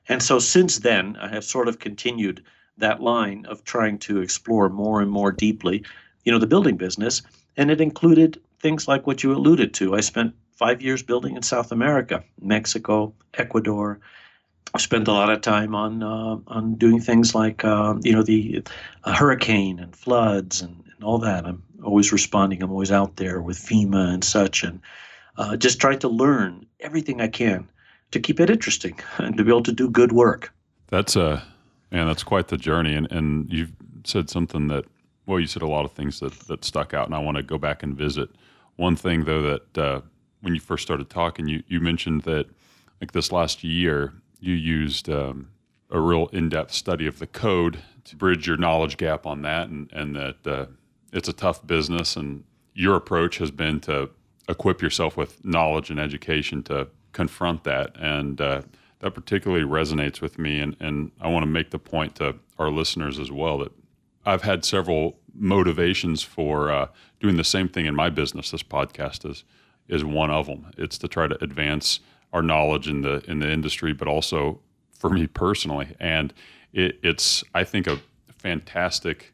[0.08, 2.42] And so since then, I have sort of continued
[2.78, 5.84] that line of trying to explore more and more deeply,
[6.24, 7.22] you know, the building business.
[7.56, 9.94] And it included things like what you alluded to.
[9.94, 14.00] I spent five years building in South America, Mexico, Ecuador.
[14.78, 18.62] Spent a lot of time on uh, on doing things like uh, you know the
[19.04, 21.44] hurricane and floods and, and all that.
[21.44, 22.62] I'm always responding.
[22.62, 24.80] I'm always out there with FEMA and such, and
[25.38, 27.68] uh, just trying to learn everything I can
[28.12, 30.52] to keep it interesting and to be able to do good work.
[30.86, 31.40] That's a uh,
[31.90, 32.06] man.
[32.06, 33.72] That's quite the journey, and and you've
[34.04, 34.84] said something that
[35.26, 37.42] well, you said a lot of things that that stuck out, and I want to
[37.42, 38.30] go back and visit.
[38.76, 40.00] One thing though that uh,
[40.40, 42.46] when you first started talking, you you mentioned that
[43.00, 45.50] like this last year you used um,
[45.90, 49.90] a real in-depth study of the code to bridge your knowledge gap on that, and
[49.92, 50.66] and that uh,
[51.12, 54.10] it's a tough business, and your approach has been to
[54.48, 57.96] equip yourself with knowledge and education to confront that.
[57.98, 58.62] And uh,
[59.00, 60.60] that particularly resonates with me.
[60.60, 63.72] And, and I want to make the point to our listeners as well that
[64.24, 68.50] I've had several motivations for uh, doing the same thing in my business.
[68.50, 69.44] This podcast is
[69.88, 70.70] is one of them.
[70.78, 71.98] It's to try to advance
[72.32, 74.60] our knowledge in the in the industry, but also
[74.98, 75.96] for me personally.
[75.98, 76.32] And
[76.72, 78.00] it, it's I think a
[78.38, 79.32] fantastic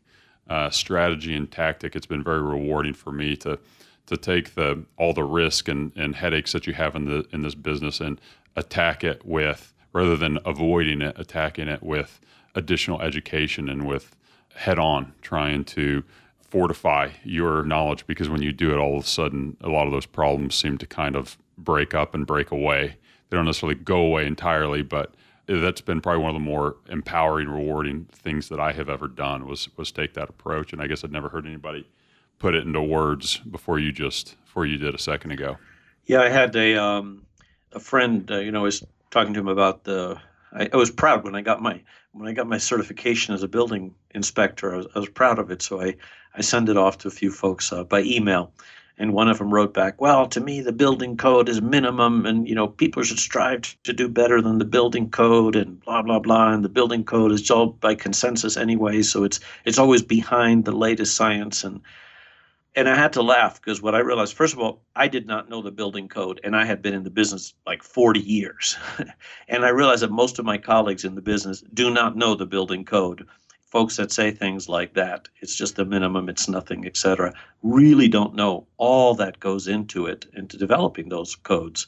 [0.49, 1.97] uh, strategy and tactic.
[1.97, 3.59] It's been very rewarding for me to
[4.07, 7.43] to take the all the risk and, and headaches that you have in the in
[7.43, 8.21] this business and
[8.55, 12.21] attack it with rather than avoiding it, attacking it with
[12.55, 14.17] additional education and with
[14.55, 16.03] head on trying to
[16.41, 19.93] fortify your knowledge because when you do it all of a sudden a lot of
[19.93, 22.97] those problems seem to kind of break up and break away
[23.29, 25.15] they don't necessarily go away entirely but
[25.47, 29.47] that's been probably one of the more empowering, rewarding things that I have ever done
[29.47, 30.73] was was take that approach.
[30.73, 31.89] And I guess I'd never heard anybody
[32.39, 35.57] put it into words before you just before you did a second ago.
[36.05, 37.25] Yeah, I had a um,
[37.73, 38.29] a friend.
[38.31, 40.21] Uh, you know, was talking to him about the.
[40.53, 41.81] I, I, was proud when I got my
[42.13, 44.75] when I got my certification as a building inspector.
[44.75, 45.95] I was, I was proud of it, so I
[46.35, 48.53] I sent it off to a few folks uh, by email,
[48.99, 52.49] and one of them wrote back, "Well, to me, the building code is minimum, and
[52.49, 56.19] you know, people should strive to do better than the building code, and blah blah
[56.19, 56.53] blah.
[56.53, 60.73] And the building code is all by consensus anyway, so it's it's always behind the
[60.73, 61.81] latest science." And
[62.75, 65.49] and I had to laugh because what I realized, first of all, I did not
[65.49, 68.77] know the building code, and I had been in the business like 40 years,
[69.49, 72.47] and I realized that most of my colleagues in the business do not know the
[72.47, 73.27] building code
[73.67, 78.35] folks that say things like that, it's just the minimum, it's nothing, etc., really don't
[78.35, 81.87] know all that goes into it, into developing those codes.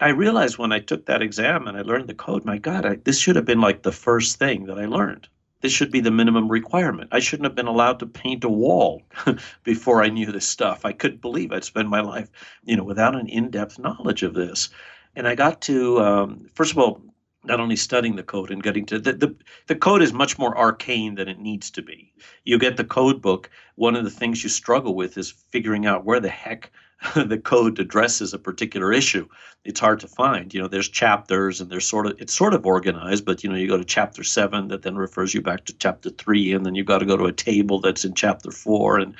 [0.00, 2.96] I realized when I took that exam and I learned the code, my God, I,
[2.96, 5.28] this should have been like the first thing that I learned.
[5.62, 7.08] This should be the minimum requirement.
[7.12, 9.02] I shouldn't have been allowed to paint a wall
[9.64, 10.84] before I knew this stuff.
[10.84, 12.30] I couldn't believe I'd spend my life,
[12.64, 14.68] you know, without an in-depth knowledge of this.
[15.14, 17.00] And I got to, um, first of all,
[17.46, 19.34] not only studying the code and getting to the, the
[19.66, 22.12] the code is much more arcane than it needs to be.
[22.44, 26.04] You get the code book, one of the things you struggle with is figuring out
[26.04, 26.70] where the heck
[27.14, 29.28] the code addresses a particular issue.
[29.64, 30.52] It's hard to find.
[30.52, 33.56] You know, there's chapters and there's sort of it's sort of organized, but you know,
[33.56, 36.74] you go to chapter seven that then refers you back to chapter three, and then
[36.74, 39.14] you've got to go to a table that's in chapter four, and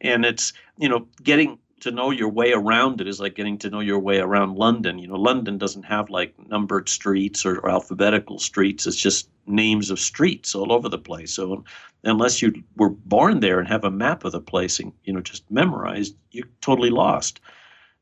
[0.00, 3.70] and it's you know getting to know your way around it is like getting to
[3.70, 4.98] know your way around London.
[4.98, 8.86] You know, London doesn't have like numbered streets or, or, alphabetical streets.
[8.86, 11.32] It's just names of streets all over the place.
[11.32, 11.64] So
[12.04, 15.20] unless you were born there and have a map of the place and you know
[15.20, 17.40] just memorized, you're totally lost.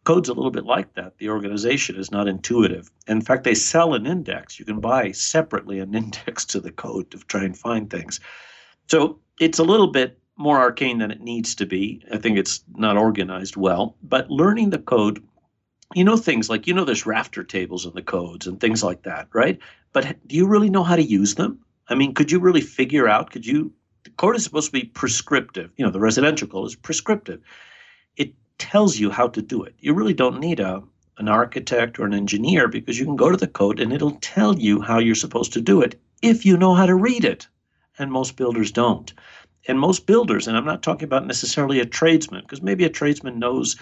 [0.05, 1.19] Code's a little bit like that.
[1.19, 2.91] The organization is not intuitive.
[3.09, 4.59] In fact, they sell an index.
[4.59, 8.21] You can buy separately an index to the code to try and find things.
[8.89, 12.01] So it's a little bit more arcane than it needs to be.
[12.13, 13.97] I think it's not organized well.
[14.03, 15.23] But learning the code,
[15.95, 19.03] you know, things like, you know, there's rafter tables in the codes and things like
[19.03, 19.59] that, right?
[19.93, 21.59] But do you really know how to use them?
[21.89, 23.73] I mean, could you really figure out, could you,
[24.05, 25.73] the code is supposed to be prescriptive.
[25.77, 27.41] You know, the residential code is prescriptive.
[28.17, 29.75] It tells you how to do it.
[29.81, 30.85] You really don't need a,
[31.19, 34.57] an architect or an engineer because you can go to the code and it'll tell
[34.57, 37.49] you how you're supposed to do it if you know how to read it.
[37.99, 39.13] And most builders don't
[39.67, 43.39] and most builders, and I'm not talking about necessarily a tradesman, because maybe a tradesman
[43.39, 43.77] knows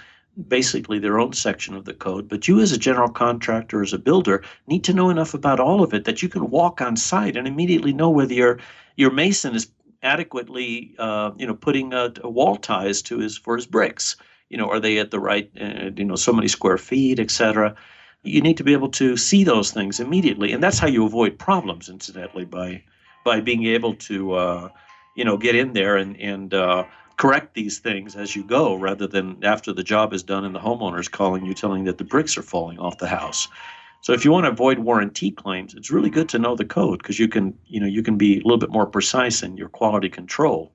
[0.49, 3.99] basically their own section of the code, but you as a general contractor, as a
[3.99, 7.37] builder, need to know enough about all of it that you can walk on site
[7.37, 8.59] and immediately know whether your
[8.97, 9.69] your mason is
[10.03, 14.17] adequately, uh, you know, putting a, a, wall ties to his for his bricks.
[14.51, 17.75] You know, are they at the right, uh, you know, so many square feet, etc.
[18.23, 21.39] You need to be able to see those things immediately, and that's how you avoid
[21.39, 22.83] problems, incidentally, by
[23.25, 24.33] by being able to.
[24.35, 24.69] Uh,
[25.17, 26.85] you know get in there and and uh,
[27.17, 30.61] correct these things as you go rather than after the job is done and the
[30.61, 33.49] homeowner's calling you telling that the bricks are falling off the house
[34.03, 36.99] so if you want to avoid warranty claims it's really good to know the code
[36.99, 39.69] because you can you know you can be a little bit more precise in your
[39.69, 40.73] quality control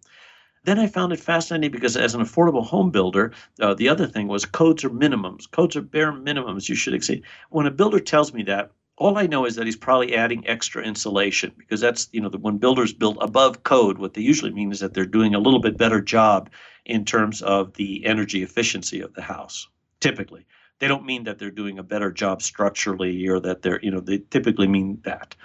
[0.64, 4.28] then I found it fascinating because as an affordable home builder, uh, the other thing
[4.28, 5.50] was codes are minimums.
[5.50, 7.24] Codes are bare minimums you should exceed.
[7.50, 8.72] When a builder tells me that,
[9.02, 12.60] all I know is that he's probably adding extra insulation because that's, you know, when
[12.60, 15.76] builders build above code, what they usually mean is that they're doing a little bit
[15.76, 16.52] better job
[16.86, 19.68] in terms of the energy efficiency of the house,
[20.02, 20.46] typically.
[20.78, 24.02] They don't mean that they're doing a better job structurally or that they're, you know,
[24.02, 25.36] they typically mean that.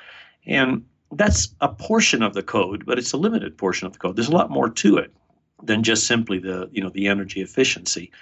[0.44, 4.16] And that's a portion of the code, but it's a limited portion of the code.
[4.16, 5.14] There's a lot more to it
[5.62, 8.12] than just simply the, you know, the energy efficiency.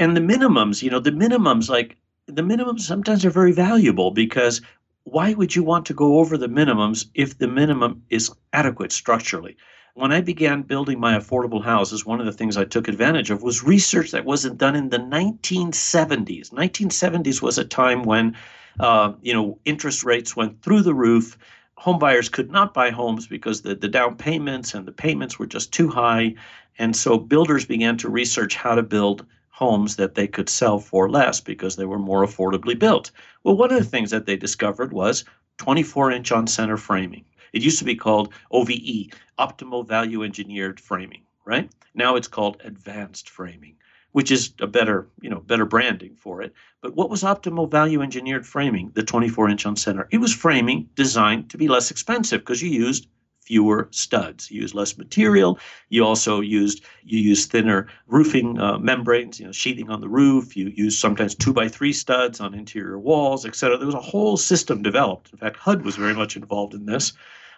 [0.00, 4.60] And the minimums, you know, the minimums like the minimums sometimes are very valuable because
[5.04, 9.56] why would you want to go over the minimums if the minimum is adequate structurally?
[9.94, 13.42] When I began building my affordable houses, one of the things I took advantage of
[13.42, 16.50] was research that wasn't done in the 1970s.
[16.50, 18.34] 1970s was a time when,
[18.80, 21.38] uh, you know, interest rates went through the roof.
[21.76, 25.46] Home buyers could not buy homes because the, the down payments and the payments were
[25.46, 26.34] just too high.
[26.78, 31.08] And so builders began to research how to build homes that they could sell for
[31.08, 33.12] less because they were more affordably built.
[33.44, 35.24] Well, one of the things that they discovered was
[35.58, 37.24] 24 inch on center framing.
[37.52, 41.70] It used to be called OVE, optimal value engineered framing, right?
[41.94, 43.76] Now it's called advanced framing,
[44.10, 46.52] which is a better, you know, better branding for it.
[46.80, 48.90] But what was optimal value engineered framing?
[48.94, 50.08] The 24 inch on center.
[50.10, 53.06] It was framing designed to be less expensive because you used
[53.44, 54.50] fewer studs.
[54.50, 55.58] You use less material.
[55.90, 60.56] You also used you use thinner roofing uh, membranes, you know, sheathing on the roof.
[60.56, 63.76] You use sometimes two by three studs on interior walls, etc.
[63.76, 65.32] There was a whole system developed.
[65.32, 67.12] In fact, HUD was very much involved in this,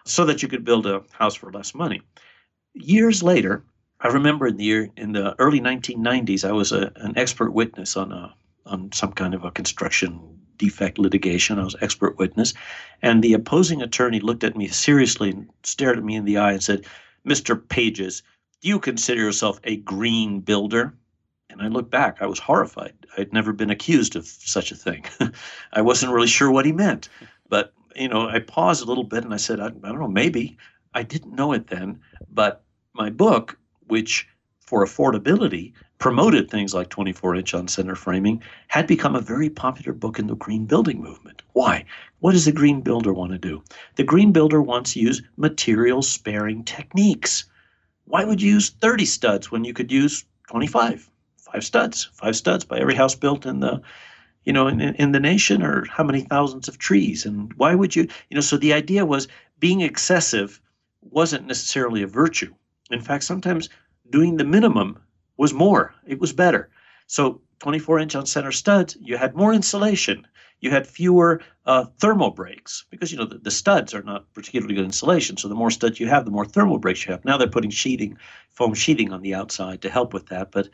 [0.05, 2.03] so that you could build a house for less money.
[2.75, 3.64] Years later,
[4.01, 7.96] I remember in the year in the early 1990s, I was a, an expert witness
[7.96, 8.35] on a
[8.66, 10.20] on some kind of a construction
[10.58, 11.58] defect litigation.
[11.58, 12.54] I was expert witness.
[13.02, 16.52] And the opposing attorney looked at me seriously and stared at me in the eye
[16.52, 16.86] and said,
[17.26, 17.60] Mr.
[17.68, 18.22] Pages,
[18.60, 20.94] do you consider yourself a green builder?
[21.50, 22.18] And I looked back.
[22.20, 22.94] I was horrified.
[23.16, 25.04] I'd never been accused of such a thing.
[25.72, 27.08] I wasn't really sure what he meant.
[27.48, 30.08] But, you know, I paused a little bit and I said, I, I don't know,
[30.08, 30.56] maybe.
[30.94, 32.00] I didn't know it then.
[32.30, 32.64] But
[32.94, 34.28] my book, which
[34.60, 39.92] for affordability promoted things like 24 inch on center framing, had become a very popular
[39.92, 41.42] book in the green building movement.
[41.52, 41.85] Why?
[42.20, 43.62] What does the green builder want to do?
[43.96, 47.44] The green builder wants to use material sparing techniques.
[48.04, 51.11] Why would you use 30 studs when you could use 25?
[51.38, 53.80] Five studs, five studs by every house built in the
[54.46, 57.94] you know in, in the nation or how many thousands of trees and why would
[57.94, 59.28] you you know so the idea was
[59.59, 60.61] being excessive
[61.02, 62.54] wasn't necessarily a virtue
[62.90, 63.68] in fact sometimes
[64.11, 64.98] doing the minimum
[65.37, 66.70] was more, it was better.
[67.07, 70.27] So 24 inch on center studs, you had more insulation.
[70.61, 74.75] You had fewer uh, thermal breaks because you know the, the, studs are not particularly
[74.75, 75.37] good insulation.
[75.37, 77.25] So the more studs you have, the more thermal breaks you have.
[77.25, 78.16] Now they're putting sheeting,
[78.51, 80.51] foam sheeting on the outside to help with that.
[80.53, 80.70] But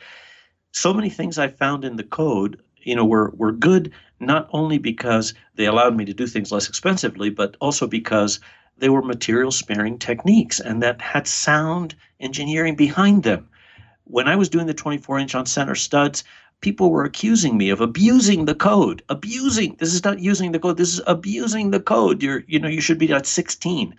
[0.71, 4.79] so many things I found in the code, you know, were were good not only
[4.79, 8.39] because they allowed me to do things less expensively, but also because
[8.79, 13.49] they were material sparing techniques and that had sound engineering behind them.
[14.05, 16.25] When I was doing the 24 inch on center studs,
[16.61, 19.03] people were accusing me of abusing the code.
[19.09, 19.77] Abusing.
[19.79, 20.77] This is not using the code.
[20.77, 22.23] This is abusing the code.
[22.23, 23.95] You're, you know, you should be at 16.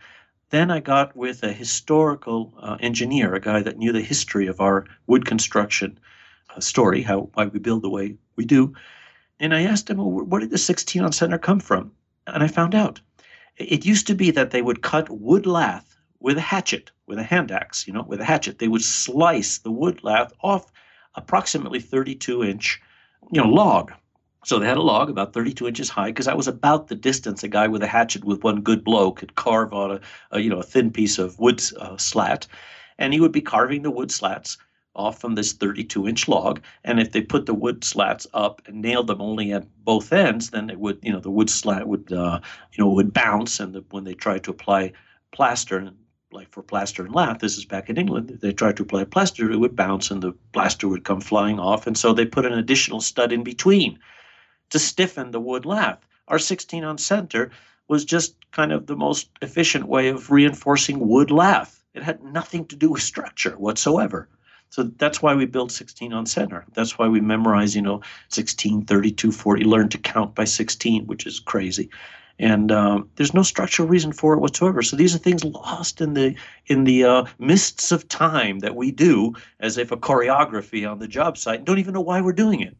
[0.49, 4.61] Then I got with a historical uh, engineer, a guy that knew the history of
[4.61, 5.99] our wood construction
[6.55, 8.73] uh, story, how why we build the way we do.
[9.39, 11.91] And I asked him, well, where did the 16 on center come from?
[12.27, 13.01] And I found out.
[13.57, 15.92] It used to be that they would cut wood lath
[16.23, 18.57] with a hatchet, with a hand axe, you know, with a hatchet.
[18.57, 20.71] They would slice the wood lath off
[21.15, 22.81] approximately 32 inch,
[23.31, 23.91] you know, log.
[24.45, 27.43] So they had a log about 32 inches high because that was about the distance
[27.43, 29.99] a guy with a hatchet with one good blow could carve on a,
[30.31, 32.47] a you know a thin piece of wood uh, slat,
[32.97, 34.57] and he would be carving the wood slats
[34.95, 36.61] off from this 32 inch log.
[36.83, 40.51] And if they put the wood slats up and nailed them only at both ends,
[40.51, 42.39] then it would you know the wood slat would uh,
[42.73, 44.91] you know would bounce, and the, when they tried to apply
[45.31, 45.77] plaster
[46.33, 49.51] like for plaster and lath, this is back in England, they tried to apply plaster,
[49.51, 51.87] it would bounce and the plaster would come flying off.
[51.87, 53.99] And so they put an additional stud in between
[54.69, 56.05] to stiffen the wood lath.
[56.27, 57.51] Our 16 on center
[57.87, 61.83] was just kind of the most efficient way of reinforcing wood lath.
[61.93, 64.27] It had nothing to do with structure whatsoever.
[64.69, 66.65] So that's why we built 16 on center.
[66.73, 71.27] That's why we memorize, you know, 16, 32, 40, learn to count by 16, which
[71.27, 71.89] is crazy
[72.43, 74.81] and um, there's no structural reason for it whatsoever.
[74.81, 76.35] So these are things lost in the
[76.67, 81.07] in the uh, mists of time that we do as if a choreography on the
[81.07, 82.75] job site and don't even know why we're doing it.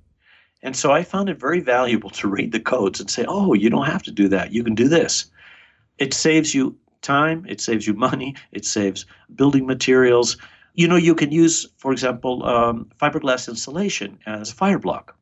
[0.64, 3.70] And so I found it very valuable to read the codes and say, oh, you
[3.70, 4.52] don't have to do that.
[4.52, 5.32] You can do this.
[5.98, 7.46] It saves you time.
[7.48, 8.36] It saves you money.
[8.52, 10.36] It saves building materials.
[10.74, 15.16] You know, you can use, for example, um, fiberglass insulation as a fire block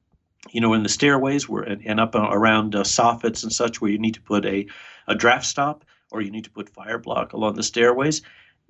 [0.51, 3.97] you know, in the stairways where and up around uh, soffits and such, where you
[3.97, 4.65] need to put a,
[5.07, 8.21] a draft stop or you need to put fire block along the stairways,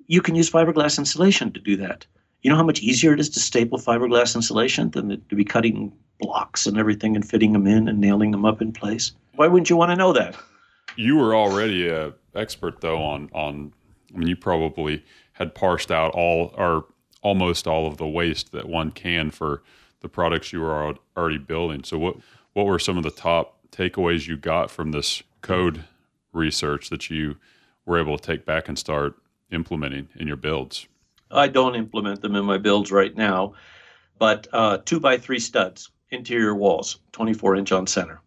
[0.06, 2.06] you can use fiberglass insulation to do that.
[2.42, 5.92] You know how much easier it is to staple fiberglass insulation than to be cutting
[6.18, 9.12] blocks and everything and fitting them in and nailing them up in place.
[9.36, 10.36] Why wouldn't you want to know that?
[10.96, 13.72] You were already a expert though on on.
[14.14, 16.84] I mean, you probably had parsed out all or
[17.22, 19.62] almost all of the waste that one can for
[20.02, 21.84] the products you were already building.
[21.84, 22.16] So what
[22.52, 25.84] what were some of the top takeaways you got from this code
[26.32, 27.36] research that you
[27.86, 29.14] were able to take back and start
[29.50, 30.86] implementing in your builds?
[31.30, 33.54] I don't implement them in my builds right now,
[34.18, 38.20] but uh, two by three studs, interior walls, 24 inch on center.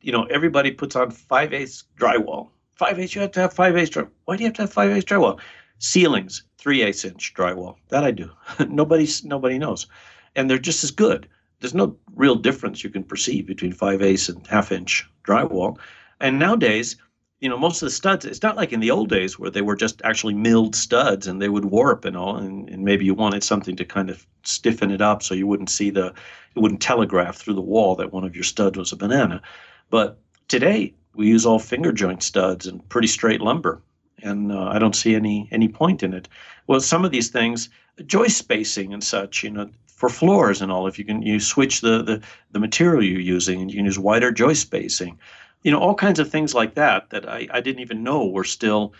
[0.00, 2.50] You know, everybody puts on 5 eighths drywall.
[2.76, 4.10] 5 eighths, you have to have 5 eighths drywall.
[4.26, 5.40] Why do you have to have 5 eighths drywall?
[5.78, 7.76] Ceilings, 3 eighths inch drywall.
[7.88, 8.30] That I do.
[8.68, 9.88] Nobody's, nobody knows
[10.36, 11.28] and they're just as good.
[11.60, 15.78] There's no real difference you can perceive between 5 eighths and half inch drywall.
[16.20, 16.96] And nowadays,
[17.40, 19.62] you know, most of the studs, it's not like in the old days where they
[19.62, 22.36] were just actually milled studs and they would warp and all.
[22.36, 25.70] And, and maybe you wanted something to kind of stiffen it up so you wouldn't
[25.70, 26.06] see the,
[26.54, 29.42] it wouldn't telegraph through the wall that one of your studs was a banana.
[29.90, 30.18] But
[30.48, 33.82] today, we use all finger joint studs and pretty straight lumber.
[34.22, 36.28] And uh, I don't see any any point in it.
[36.66, 37.68] Well, some of these things,
[38.06, 41.80] joist spacing and such, you know, for floors and all if you can you switch
[41.80, 45.18] the, the the material you're using and you can use wider joist spacing.
[45.62, 48.44] You know all kinds of things like that that i, I didn't even know were
[48.44, 48.92] still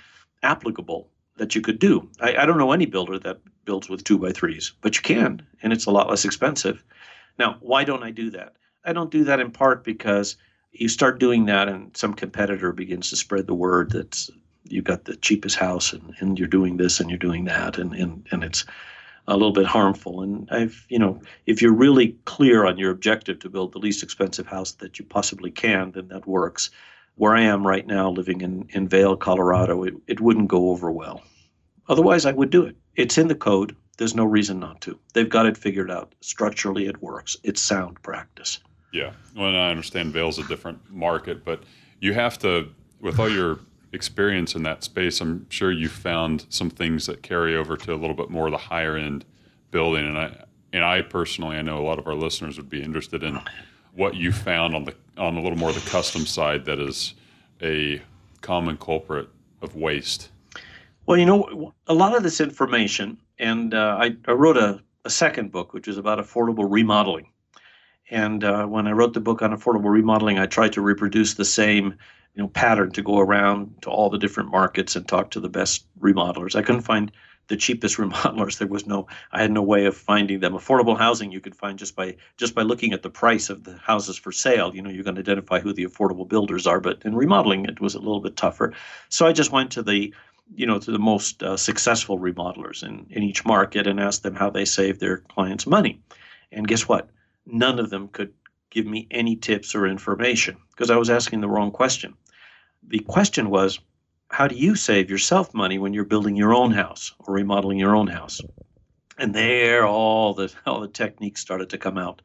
[0.42, 2.08] applicable that you could do.
[2.20, 5.44] I, I don't know any builder that builds with two by threes but you can
[5.62, 6.82] and it's a lot less expensive.
[7.38, 8.54] Now why don't i do that?
[8.84, 10.36] I don't do that in part because
[10.72, 14.28] you start doing that and some competitor begins to spread the word that
[14.64, 17.94] you've got the cheapest house and, and you're doing this and you're doing that and,
[17.94, 18.64] and, and it's
[19.26, 20.22] a little bit harmful.
[20.22, 24.02] And I've, you know, if you're really clear on your objective to build the least
[24.02, 26.70] expensive house that you possibly can, then that works.
[27.16, 30.90] Where I am right now, living in, in Vail, Colorado, it, it wouldn't go over
[30.90, 31.22] well.
[31.88, 32.76] Otherwise, I would do it.
[32.96, 33.76] It's in the code.
[33.98, 34.98] There's no reason not to.
[35.12, 36.14] They've got it figured out.
[36.20, 37.36] Structurally, it works.
[37.44, 38.58] It's sound practice.
[38.92, 39.12] Yeah.
[39.36, 41.62] Well, I understand Vail's a different market, but
[42.00, 42.68] you have to,
[43.00, 43.60] with all your
[43.94, 47.96] experience in that space, I'm sure you found some things that carry over to a
[47.96, 49.24] little bit more of the higher end
[49.70, 50.06] building.
[50.06, 53.22] And I and I personally, I know a lot of our listeners would be interested
[53.22, 53.40] in
[53.94, 57.14] what you found on the on a little more of the custom side that is
[57.62, 58.02] a
[58.40, 59.28] common culprit
[59.62, 60.30] of waste.
[61.06, 65.10] Well, you know, a lot of this information, and uh, I, I wrote a, a
[65.10, 67.28] second book, which is about affordable remodeling.
[68.10, 71.44] And uh, when I wrote the book on affordable remodeling, I tried to reproduce the
[71.44, 71.96] same
[72.34, 75.48] you know pattern to go around to all the different markets and talk to the
[75.48, 76.56] best remodelers.
[76.56, 77.12] I couldn't find
[77.48, 78.58] the cheapest remodelers.
[78.58, 80.54] There was no, I had no way of finding them.
[80.54, 83.76] Affordable housing you could find just by just by looking at the price of the
[83.78, 84.74] houses for sale.
[84.74, 86.80] You know, you can identify who the affordable builders are.
[86.80, 88.72] But in remodeling, it was a little bit tougher.
[89.08, 90.12] So I just went to the,
[90.54, 94.34] you know, to the most uh, successful remodelers in in each market and asked them
[94.34, 96.00] how they save their clients money.
[96.50, 97.10] And guess what?
[97.46, 98.32] None of them could
[98.70, 102.14] give me any tips or information because I was asking the wrong question.
[102.88, 103.80] The question was,
[104.28, 107.96] how do you save yourself money when you're building your own house or remodeling your
[107.96, 108.42] own house?
[109.16, 112.20] And there all the all the techniques started to come out.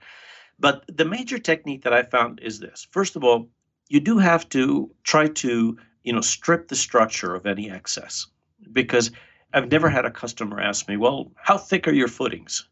[0.60, 2.88] But the major technique that I found is this.
[2.92, 3.48] First of all,
[3.88, 8.28] you do have to try to, you know, strip the structure of any excess.
[8.74, 9.12] Because
[9.54, 12.68] I've never had a customer ask me, "Well, how thick are your footings?"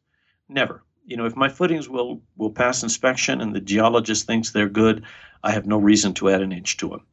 [0.49, 0.83] Never.
[1.05, 5.05] You know, if my footings will will pass inspection and the geologist thinks they're good,
[5.41, 7.05] I have no reason to add an inch to them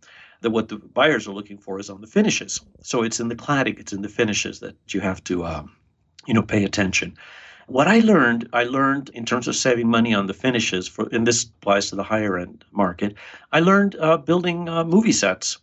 [0.44, 2.60] that what the buyers are looking for is on the finishes.
[2.82, 5.74] So it's in the cladding, it's in the finishes that you have to, um,
[6.26, 7.16] you know, pay attention.
[7.66, 11.26] What I learned, I learned in terms of saving money on the finishes, for, and
[11.26, 13.14] this applies to the higher end market.
[13.52, 15.56] I learned uh, building uh, movie sets.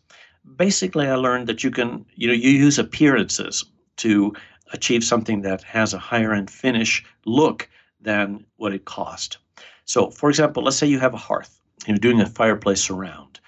[0.56, 3.64] Basically, I learned that you can, you know, you use appearances
[3.98, 4.34] to
[4.74, 7.70] achieve something that has a higher end finish look
[8.00, 9.38] than what it cost.
[9.86, 13.41] So, for example, let's say you have a hearth, you're doing a fireplace surround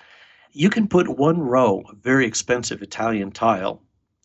[0.54, 3.82] you can put one row of very expensive Italian tile,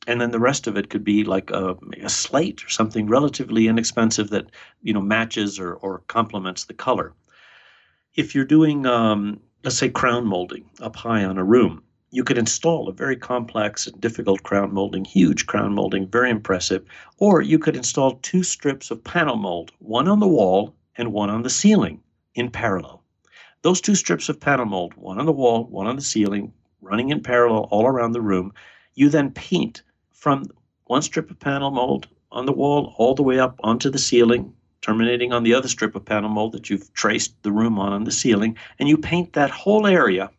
[0.06, 3.66] and then the rest of it could be like a, a slate or something relatively
[3.66, 4.50] inexpensive that
[4.82, 7.14] you know matches or, or complements the color.
[8.14, 12.38] If you're doing, um, let's say, crown molding up high on a room, you could
[12.38, 16.84] install a very complex and difficult crown molding, huge crown molding, very impressive,
[17.18, 21.30] or you could install two strips of panel mold, one on the wall and one
[21.30, 22.02] on the ceiling
[22.34, 22.97] in parallel.
[23.62, 27.10] Those two strips of panel mold, one on the wall, one on the ceiling, running
[27.10, 28.52] in parallel all around the room,
[28.94, 29.82] you then paint
[30.12, 30.44] from
[30.84, 34.54] one strip of panel mold on the wall all the way up onto the ceiling,
[34.80, 38.04] terminating on the other strip of panel mold that you've traced the room on on
[38.04, 40.30] the ceiling, and you paint that whole area,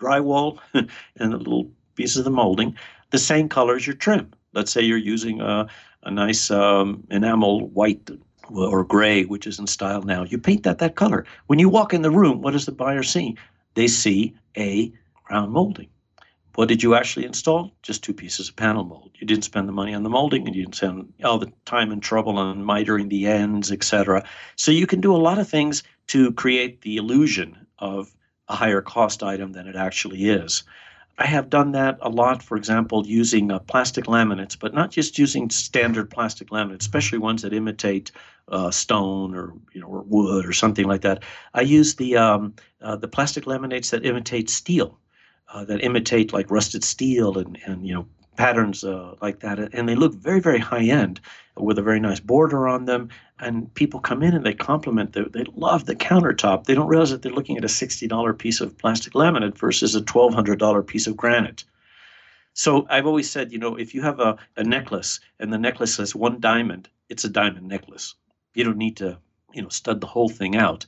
[0.00, 2.76] drywall and the little pieces of the molding,
[3.10, 4.30] the same color as your trim.
[4.52, 5.66] Let's say you're using a,
[6.04, 8.10] a nice um, enamel white
[8.54, 10.24] or gray, which is in style now.
[10.24, 11.24] You paint that that color.
[11.46, 13.36] When you walk in the room, what does the buyer see?
[13.74, 14.92] They see a
[15.24, 15.88] crown molding.
[16.56, 17.72] What did you actually install?
[17.82, 19.12] Just two pieces of panel mold.
[19.14, 21.92] You didn't spend the money on the molding, and you didn't spend all the time
[21.92, 24.24] and trouble on mitering the ends, etc.
[24.56, 28.14] So you can do a lot of things to create the illusion of
[28.48, 30.64] a higher cost item than it actually is.
[31.20, 35.18] I have done that a lot, for example, using uh, plastic laminates, but not just
[35.18, 38.10] using standard plastic laminates, especially ones that imitate
[38.48, 41.22] uh, stone or you know or wood or something like that.
[41.52, 44.98] I use the um, uh, the plastic laminates that imitate steel,
[45.52, 48.06] uh, that imitate like rusted steel and and you know
[48.36, 51.20] patterns uh, like that, and they look very very high end
[51.56, 53.08] with a very nice border on them.
[53.42, 55.14] And people come in and they compliment.
[55.14, 56.64] They, they love the countertop.
[56.64, 59.94] They don't realize that they're looking at a sixty dollar piece of plastic laminate versus
[59.94, 61.64] a twelve hundred dollar piece of granite.
[62.52, 65.96] So I've always said, you know, if you have a, a necklace and the necklace
[65.98, 68.14] has one diamond, it's a diamond necklace.
[68.54, 69.18] You don't need to,
[69.54, 70.84] you know, stud the whole thing out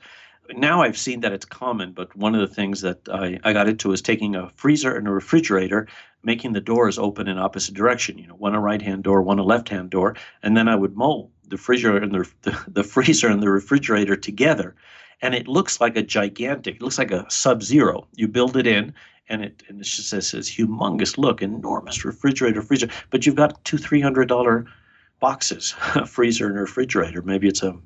[0.57, 3.69] now I've seen that it's common, but one of the things that I, I got
[3.69, 5.89] into is taking a freezer and a refrigerator,
[6.23, 8.19] making the doors open in opposite direction.
[8.19, 10.77] You know, one a right hand door, one a left hand door, and then I
[10.77, 14.75] would mold the freezer and the, the, the freezer and the refrigerator together,
[15.21, 16.77] and it looks like a gigantic.
[16.77, 18.09] It looks like a Sub Zero.
[18.15, 18.95] You build it in,
[19.29, 22.89] and it and it's just this, this humongous look, enormous refrigerator, freezer.
[23.11, 24.67] But you've got two three hundred dollar
[25.21, 27.23] boxes, a freezer and refrigerator.
[27.23, 27.77] Maybe it's a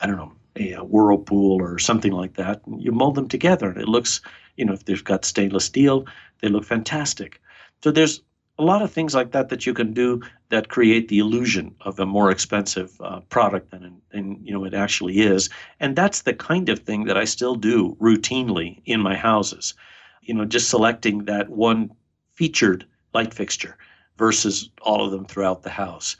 [0.00, 2.60] I don't know a, a, whirlpool or something like that.
[2.66, 4.20] And you mold them together, and it looks,
[4.56, 6.06] you know, if they've got stainless steel,
[6.40, 7.40] they look fantastic.
[7.82, 8.22] So there's
[8.58, 11.98] a lot of things like that that you can do that create the illusion of
[11.98, 15.48] a more expensive uh, product than, than you know it actually is.
[15.80, 19.74] And that's the kind of thing that I still do routinely in my houses.
[20.22, 21.90] You know, just selecting that one
[22.32, 23.76] featured light fixture
[24.18, 26.16] versus all of them throughout the house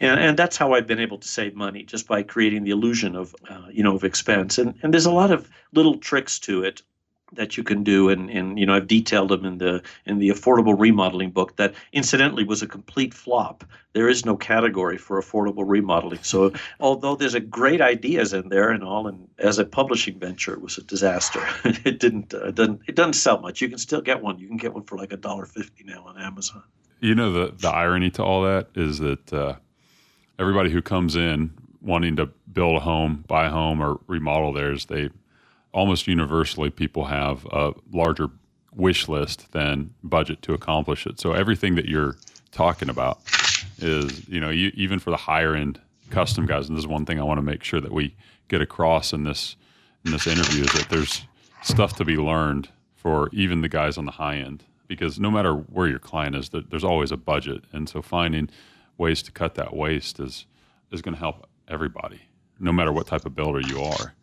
[0.00, 3.14] and, and that's how I've been able to save money just by creating the illusion
[3.14, 4.58] of uh, you know of expense.
[4.58, 6.82] And and there's a lot of little tricks to it
[7.32, 10.28] that you can do and, and you know I've detailed them in the in the
[10.28, 13.64] affordable remodeling book that incidentally was a complete flop.
[13.92, 16.22] There is no category for affordable remodeling.
[16.22, 20.52] So although there's a great ideas in there and all and as a publishing venture
[20.52, 21.40] it was a disaster.
[21.64, 23.60] it didn't uh, doesn't it doesn't sell much.
[23.60, 24.38] You can still get one.
[24.38, 26.62] You can get one for like a dollar fifty now on Amazon.
[27.00, 29.56] You know the the irony to all that is that uh,
[30.38, 34.86] everybody who comes in wanting to build a home, buy a home, or remodel theirs,
[34.86, 35.10] they
[35.72, 38.30] almost universally people have a larger
[38.74, 41.20] wish list than budget to accomplish it.
[41.20, 42.16] So everything that you're
[42.52, 43.20] talking about
[43.78, 45.80] is, you know, you, even for the higher end
[46.10, 48.14] custom guys, and this is one thing I want to make sure that we
[48.48, 49.56] get across in this
[50.04, 51.22] in this interview is that there's
[51.62, 55.54] stuff to be learned for even the guys on the high end because no matter
[55.54, 58.50] where your client is, there's always a budget, and so finding
[58.98, 60.46] ways to cut that waste is
[60.90, 62.20] is going to help everybody,
[62.60, 64.14] no matter what type of builder you are.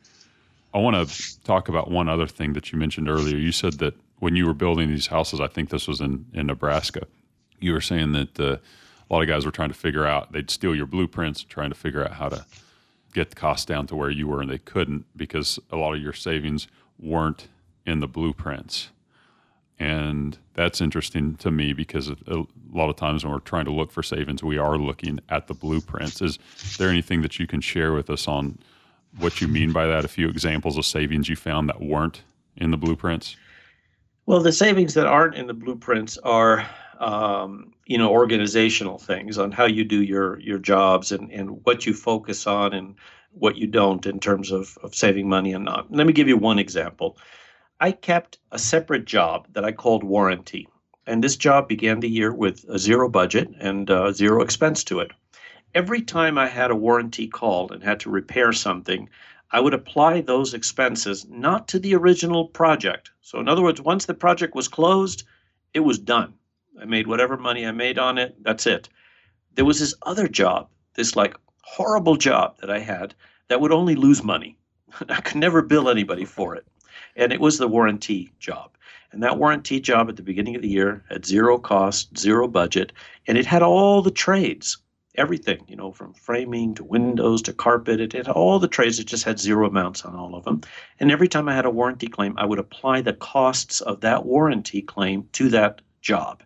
[0.74, 3.36] I want to talk about one other thing that you mentioned earlier.
[3.36, 6.48] You said that when you were building these houses, I think this was in, in
[6.48, 7.08] Nebraska,
[7.60, 8.58] you were saying that uh,
[9.10, 11.76] a lot of guys were trying to figure out, they'd steal your blueprints, trying to
[11.76, 12.46] figure out how to
[13.14, 16.02] get the cost down to where you were, and they couldn't because a lot of
[16.02, 16.68] your savings
[16.98, 17.50] weren't
[17.86, 18.90] in the blueprints.
[19.82, 23.92] And that's interesting to me because a lot of times when we're trying to look
[23.92, 26.22] for savings, we are looking at the blueprints.
[26.22, 26.38] Is
[26.78, 28.60] there anything that you can share with us on
[29.18, 30.06] what you mean by that?
[30.06, 32.22] A few examples of savings you found that weren't
[32.58, 33.36] in the blueprints?
[34.28, 36.64] Well, the savings that aren't in the blueprints are,
[37.00, 41.88] um, you know, organizational things on how you do your your jobs and, and what
[41.88, 42.94] you focus on and
[43.32, 45.92] what you don't in terms of, of saving money and not.
[45.92, 47.18] Let me give you one example.
[47.84, 50.68] I kept a separate job that I called warranty.
[51.08, 55.00] And this job began the year with a zero budget and uh, zero expense to
[55.00, 55.10] it.
[55.74, 59.10] Every time I had a warranty call and had to repair something,
[59.50, 63.10] I would apply those expenses not to the original project.
[63.22, 65.24] So, in other words, once the project was closed,
[65.74, 66.36] it was done.
[66.80, 68.36] I made whatever money I made on it.
[68.44, 68.90] That's it.
[69.56, 73.16] There was this other job, this like horrible job that I had
[73.48, 74.56] that would only lose money.
[75.10, 76.68] I could never bill anybody for it
[77.16, 78.72] and it was the warranty job.
[79.12, 82.94] And that warranty job at the beginning of the year had zero cost, zero budget,
[83.28, 84.78] and it had all the trades,
[85.16, 88.00] everything, you know, from framing to windows to carpet.
[88.00, 89.00] It had all the trades.
[89.00, 90.62] It just had zero amounts on all of them.
[91.00, 94.26] And every time I had a warranty claim, I would apply the costs of that
[94.26, 96.44] warranty claim to that job.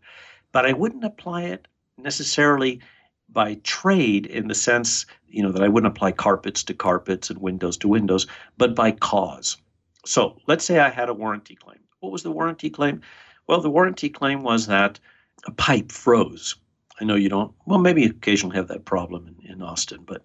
[0.52, 2.82] But I wouldn't apply it necessarily
[3.30, 7.40] by trade in the sense, you know, that I wouldn't apply carpets to carpets and
[7.40, 8.26] windows to windows,
[8.58, 9.58] but by cause.
[10.06, 11.80] So let's say I had a warranty claim.
[12.00, 13.02] What was the warranty claim?
[13.48, 15.00] Well, the warranty claim was that
[15.46, 16.56] a pipe froze.
[17.00, 20.24] I know you don't, well, maybe occasionally have that problem in, in Austin, but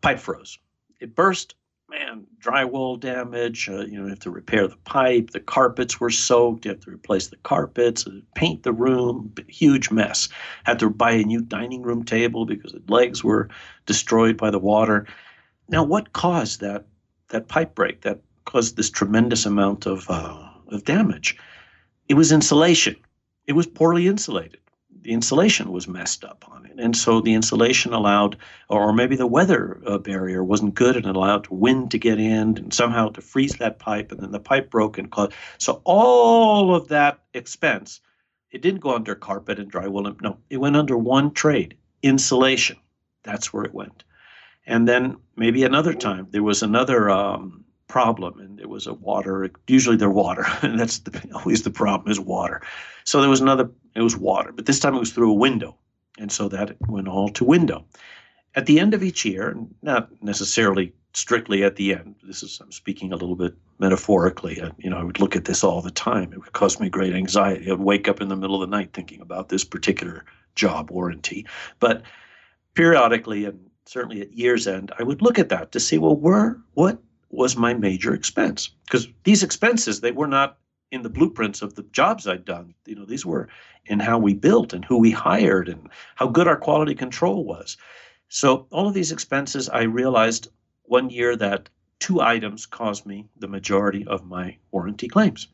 [0.00, 0.58] pipe froze.
[1.00, 1.54] It burst,
[1.90, 3.68] man, drywall damage.
[3.68, 5.30] Uh, you know, you have to repair the pipe.
[5.30, 6.64] The carpets were soaked.
[6.64, 9.32] You have to replace the carpets, uh, paint the room.
[9.48, 10.28] Huge mess.
[10.64, 13.48] Had to buy a new dining room table because the legs were
[13.84, 15.06] destroyed by the water.
[15.68, 16.86] Now, what caused that
[17.28, 21.36] that pipe break, that caused this tremendous amount of, uh, of damage.
[22.08, 22.96] It was insulation.
[23.46, 24.60] It was poorly insulated.
[25.02, 26.78] The insulation was messed up on it.
[26.78, 28.36] And so the insulation allowed,
[28.68, 32.58] or maybe the weather uh, barrier wasn't good and it allowed wind to get in
[32.58, 34.10] and somehow to freeze that pipe.
[34.10, 35.32] And then the pipe broke and caused.
[35.58, 38.00] So all of that expense,
[38.50, 40.20] it didn't go under carpet and drywall.
[40.22, 42.78] No, it went under one trade insulation.
[43.22, 44.04] That's where it went.
[44.66, 49.50] And then maybe another time there was another um, problem and it was a water
[49.68, 52.60] usually they're water and that's the, always the problem is water.
[53.04, 55.76] So there was another it was water but this time it was through a window
[56.18, 57.84] and so that went all to window.
[58.54, 62.70] At the end of each year not necessarily strictly at the end this is i'm
[62.70, 65.90] speaking a little bit metaphorically uh, you know i would look at this all the
[65.90, 68.76] time it would cause me great anxiety i'd wake up in the middle of the
[68.76, 70.26] night thinking about this particular
[70.56, 71.46] job warranty
[71.80, 72.02] but
[72.74, 76.58] periodically and certainly at year's end i would look at that to see well where
[76.74, 76.98] what
[77.30, 80.58] was my major expense because these expenses they were not
[80.92, 82.74] in the blueprints of the jobs I'd done.
[82.86, 83.48] You know, these were
[83.86, 87.76] in how we built and who we hired and how good our quality control was.
[88.28, 90.48] So all of these expenses, I realized
[90.84, 91.68] one year that
[91.98, 95.48] two items caused me the majority of my warranty claims: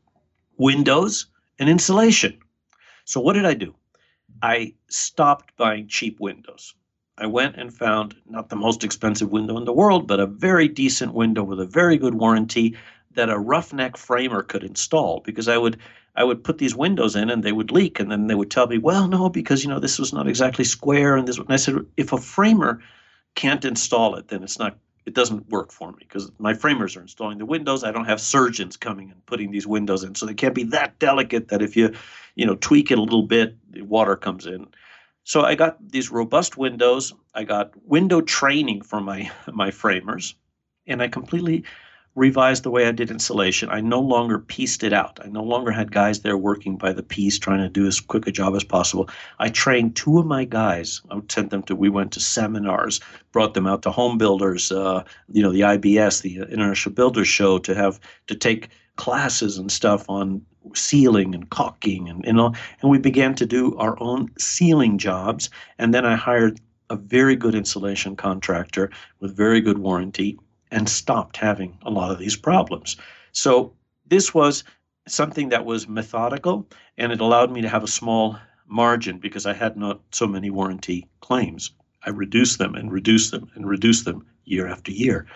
[0.57, 1.27] windows
[1.59, 2.39] and insulation.
[3.05, 3.75] So what did I do?
[4.43, 6.75] I stopped buying cheap windows.
[7.19, 10.67] I went and found not the most expensive window in the world, but a very
[10.67, 12.77] decent window with a very good warranty
[13.15, 15.79] that a roughneck framer could install because I would
[16.15, 18.67] I would put these windows in and they would leak and then they would tell
[18.67, 21.57] me, well, no, because you know this was not exactly square and this and I
[21.57, 22.81] said if a framer
[23.35, 27.03] can't install it, then it's not it doesn't work for me because my framers are
[27.03, 27.83] installing the windows.
[27.83, 30.99] I don't have surgeons coming and putting these windows in, so they can't be that
[30.99, 31.93] delicate that if you,
[32.37, 34.69] you know, tweak it a little bit, the water comes in.
[35.25, 37.15] So I got these robust windows.
[37.35, 40.35] I got window training for my my framers,
[40.87, 41.65] and I completely
[42.15, 43.71] revised the way I did insulation.
[43.71, 45.19] I no longer pieced it out.
[45.25, 48.27] I no longer had guys there working by the piece trying to do as quick
[48.27, 49.09] a job as possible.
[49.39, 51.01] I trained two of my guys.
[51.11, 53.01] I sent them to, we went to seminars,
[53.33, 57.59] brought them out to home builders, uh, you know, the IBS, the International Builders Show,
[57.61, 60.43] to have to take classes and stuff on
[60.75, 65.51] sealing and caulking and you know and we began to do our own sealing jobs
[65.79, 70.39] and then I hired a very good insulation contractor with very good warranty
[70.71, 72.97] and stopped having a lot of these problems.
[73.33, 73.73] So
[74.07, 74.63] this was
[75.09, 76.69] something that was methodical
[76.99, 80.51] and it allowed me to have a small margin because I had not so many
[80.51, 81.71] warranty claims.
[82.05, 85.27] I reduced them and reduced them and reduced them year after year.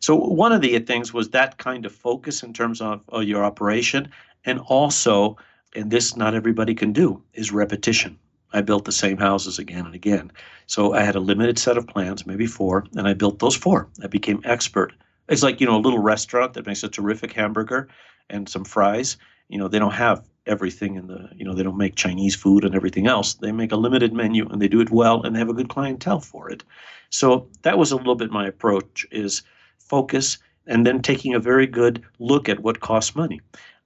[0.00, 3.44] So one of the things was that kind of focus in terms of, of your
[3.44, 4.10] operation
[4.44, 5.36] and also
[5.74, 8.18] and this not everybody can do is repetition.
[8.52, 10.32] I built the same houses again and again.
[10.66, 13.88] So I had a limited set of plans, maybe four, and I built those four.
[14.02, 14.94] I became expert.
[15.28, 17.88] It's like, you know, a little restaurant that makes a terrific hamburger
[18.30, 19.18] and some fries.
[19.48, 22.64] You know, they don't have everything in the, you know, they don't make Chinese food
[22.64, 23.34] and everything else.
[23.34, 25.68] They make a limited menu and they do it well and they have a good
[25.68, 26.64] clientele for it.
[27.10, 29.42] So that was a little bit my approach is
[29.88, 33.40] focus and then taking a very good look at what costs money.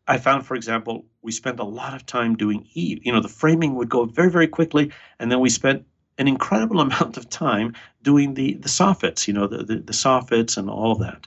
[0.09, 3.01] I found, for example, we spent a lot of time doing E.
[3.03, 5.87] You know, the framing would go very, very quickly, and then we spent
[6.19, 9.29] an incredible amount of time doing the the soffits.
[9.29, 11.27] You know, the the, the soffits and all of that,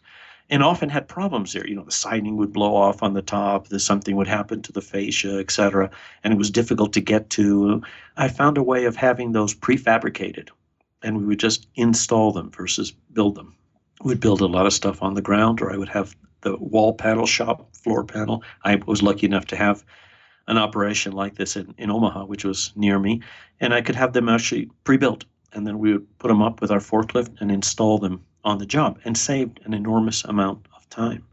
[0.49, 1.65] and often had problems there.
[1.65, 3.69] You know, the siding would blow off on the top.
[3.69, 5.89] The something would happen to the fascia, etc.,
[6.23, 7.82] and it was difficult to get to.
[8.17, 10.49] I found a way of having those prefabricated,
[11.01, 13.55] and we would just install them versus build them.
[14.03, 16.93] We'd build a lot of stuff on the ground, or I would have the wall
[16.93, 18.43] panel shop floor panel.
[18.63, 19.83] I was lucky enough to have
[20.47, 23.21] an operation like this in, in Omaha, which was near me,
[23.59, 26.71] and I could have them actually pre-built, and then we would put them up with
[26.71, 31.25] our forklift and install them on the job, and saved an enormous amount of time.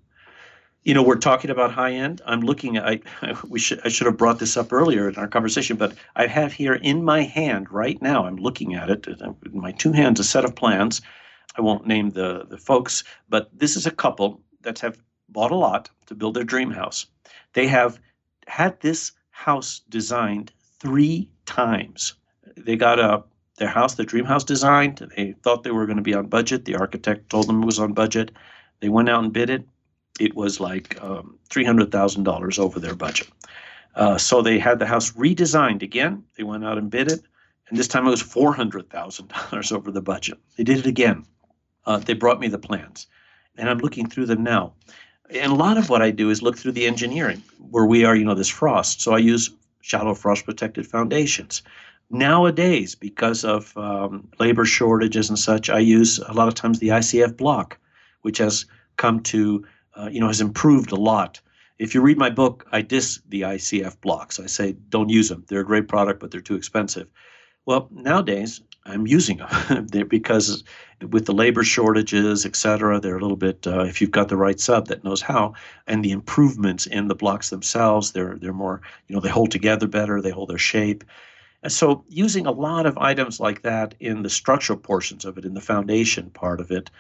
[0.82, 2.22] You know, we're talking about high end.
[2.26, 2.86] I'm looking at.
[2.86, 3.00] I,
[3.48, 3.80] we should.
[3.84, 7.04] I should have brought this up earlier in our conversation, but I have here in
[7.04, 8.24] my hand right now.
[8.24, 9.06] I'm looking at it.
[9.06, 11.02] In my two hands, a set of plans.
[11.57, 14.98] I won't name the the folks, but this is a couple that have
[15.28, 17.07] bought a lot to build their dream house.
[17.53, 17.98] They have
[18.46, 22.14] had this house designed three times.
[22.57, 23.24] They got a
[23.57, 25.07] their house, their dream house designed.
[25.16, 26.64] They thought they were going to be on budget.
[26.64, 28.32] The architect told them it was on budget.
[28.80, 29.64] They went out and bid it.
[30.18, 33.28] It was like um, three hundred thousand dollars over their budget.
[33.94, 36.24] Uh, so they had the house redesigned again.
[36.36, 37.22] They went out and bid it,
[37.68, 40.38] and this time it was four hundred thousand dollars over the budget.
[40.57, 41.24] They did it again.
[41.85, 43.07] Uh, they brought me the plans,
[43.57, 44.74] and I'm looking through them now
[45.35, 48.14] and a lot of what I do is look through the engineering where we are,
[48.14, 49.01] you know, this frost.
[49.01, 51.62] So I use shallow frost protected foundations.
[52.11, 56.89] Nowadays, because of um, labor shortages and such, I use a lot of times the
[56.89, 57.78] ICF block,
[58.20, 58.66] which has
[58.97, 59.64] come to,
[59.97, 61.41] uh, you know, has improved a lot.
[61.78, 64.39] If you read my book, I diss the ICF blocks.
[64.39, 65.45] I say don't use them.
[65.49, 67.09] They're a great product, but they're too expensive.
[67.64, 70.64] Well, nowadays I'm using them because
[71.01, 73.66] with the labor shortages, et cetera, they're a little bit.
[73.66, 75.55] Uh, if you've got the right sub that knows how,
[75.87, 78.80] and the improvements in the blocks themselves, they're they're more.
[79.09, 80.20] You know, they hold together better.
[80.20, 81.05] They hold their shape.
[81.62, 85.45] And so, using a lot of items like that in the structural portions of it,
[85.45, 86.91] in the foundation part of it,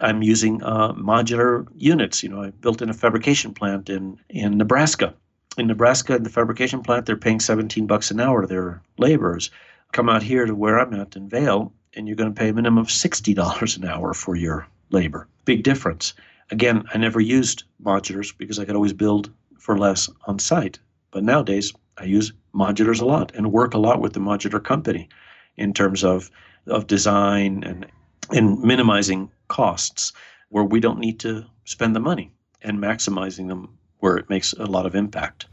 [0.00, 2.22] I'm using uh, modular units.
[2.22, 5.14] You know, I built in a fabrication plant in in Nebraska.
[5.58, 9.50] In Nebraska, in the fabrication plant, they're paying 17 bucks an hour to their laborers
[9.92, 12.54] come out here to where I'm at in Vail, and you're going to pay a
[12.54, 15.28] minimum of $60 an hour for your labor.
[15.44, 16.14] Big difference.
[16.50, 20.78] Again, I never used modulars because I could always build for less on site.
[21.10, 25.08] But nowadays, I use modulars a lot and work a lot with the modular company
[25.56, 26.30] in terms of,
[26.66, 27.86] of design and,
[28.30, 30.12] and minimizing costs
[30.48, 32.32] where we don't need to spend the money
[32.62, 35.46] and maximizing them where it makes a lot of impact.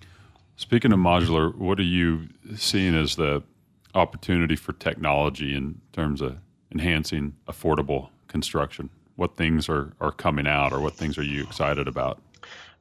[0.55, 3.43] Speaking of modular, what are you seeing as the
[3.95, 6.37] opportunity for technology in terms of
[6.71, 8.89] enhancing affordable construction?
[9.15, 12.21] What things are, are coming out or what things are you excited about?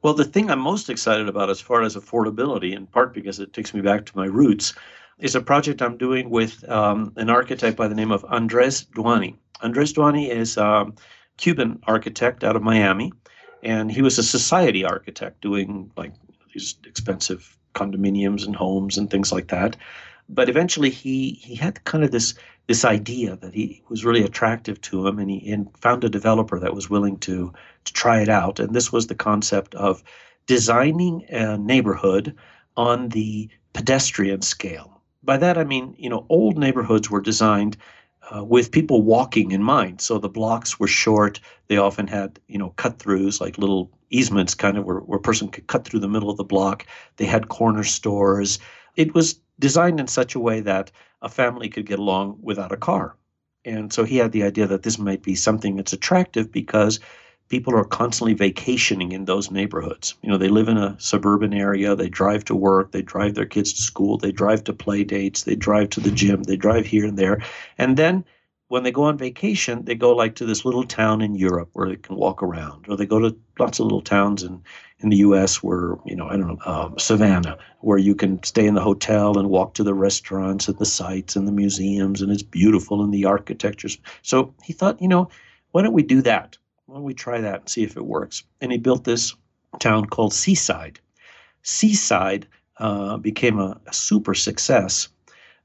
[0.01, 3.51] Well, the thing I'm most excited about as far as affordability, in part because it
[3.51, 4.73] takes me back to my roots,
[5.17, 9.35] is a project I'm doing with um, an architect by the name of Andres Duany.
[9.61, 10.85] Andres Duany is a
[11.35, 13.11] Cuban architect out of Miami,
[13.61, 16.13] and he was a society architect doing like
[16.53, 19.75] these expensive condominiums and homes and things like that
[20.29, 22.35] but eventually he he had kind of this
[22.67, 26.59] this idea that he was really attractive to him and he and found a developer
[26.59, 27.51] that was willing to
[27.85, 30.03] to try it out and this was the concept of
[30.47, 32.35] designing a neighborhood
[32.77, 37.75] on the pedestrian scale by that i mean you know old neighborhoods were designed
[38.35, 42.57] uh, with people walking in mind so the blocks were short they often had you
[42.57, 45.99] know cut throughs like little easements, kind of where, where a person could cut through
[45.99, 46.85] the middle of the block.
[47.17, 48.59] They had corner stores.
[48.95, 50.91] It was designed in such a way that
[51.21, 53.15] a family could get along without a car.
[53.65, 56.99] And so he had the idea that this might be something that's attractive because
[57.49, 60.15] people are constantly vacationing in those neighborhoods.
[60.21, 63.45] You know, they live in a suburban area, they drive to work, they drive their
[63.45, 66.85] kids to school, they drive to play dates, they drive to the gym, they drive
[66.85, 67.41] here and there.
[67.77, 68.23] And then
[68.69, 71.89] when they go on vacation, they go like to this little town in Europe where
[71.89, 74.61] they can walk around, or they go to lots of little towns in,
[74.99, 75.61] in the U.S.
[75.63, 79.39] where you know I don't know um, Savannah, where you can stay in the hotel
[79.39, 83.11] and walk to the restaurants and the sites and the museums, and it's beautiful and
[83.11, 83.97] the architectures.
[84.21, 85.29] So he thought, you know,
[85.71, 86.55] why don't we do that?
[86.85, 88.43] Why don't we try that and see if it works?
[88.61, 89.35] And he built this
[89.79, 90.99] town called Seaside.
[91.63, 92.47] Seaside
[92.77, 95.09] uh, became a, a super success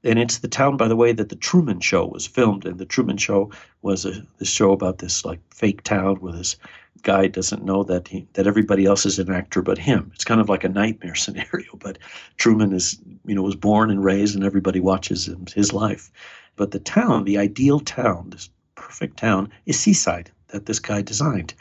[0.05, 2.65] and it's the town, by the way, that the Truman Show was filmed.
[2.65, 3.51] And the Truman Show
[3.81, 6.55] was a this show about this like fake town where this
[7.01, 10.11] guy doesn't know that he that everybody else is an actor but him.
[10.13, 11.75] It's kind of like a nightmare scenario.
[11.79, 11.97] But
[12.37, 16.11] Truman is you know was born and raised, and everybody watches him, his life.
[16.55, 21.53] But the town, the ideal town, this perfect town, is Seaside that this guy designed.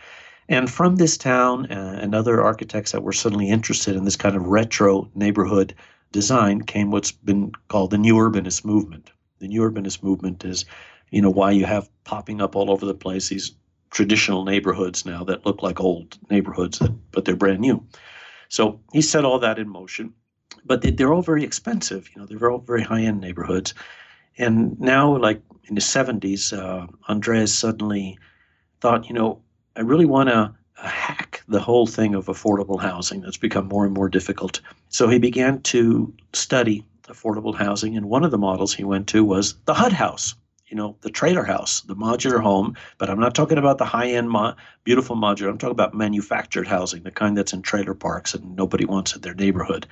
[0.48, 4.36] And from this town uh, and other architects that were suddenly interested in this kind
[4.36, 5.74] of retro neighborhood
[6.14, 9.10] design came what's been called the new urbanist movement.
[9.40, 10.64] The new urbanist movement is,
[11.10, 13.56] you know, why you have popping up all over the place these
[13.90, 17.84] traditional neighborhoods now that look like old neighborhoods, that, but they're brand new.
[18.48, 20.14] So he set all that in motion,
[20.64, 22.08] but they, they're all very expensive.
[22.14, 23.74] You know, they're all very high-end neighborhoods.
[24.38, 28.18] And now, like in the 70s, uh, Andres suddenly
[28.80, 29.42] thought, you know,
[29.74, 33.94] I really want to hack the whole thing of affordable housing that's become more and
[33.94, 34.60] more difficult.
[34.88, 39.24] So he began to study affordable housing, and one of the models he went to
[39.24, 40.34] was the HUD house.
[40.68, 44.30] You know, the trailer house, the modular home, but I'm not talking about the high-end,
[44.30, 45.50] mo- beautiful modular.
[45.50, 49.20] I'm talking about manufactured housing, the kind that's in trailer parks and nobody wants in
[49.20, 49.86] their neighborhood.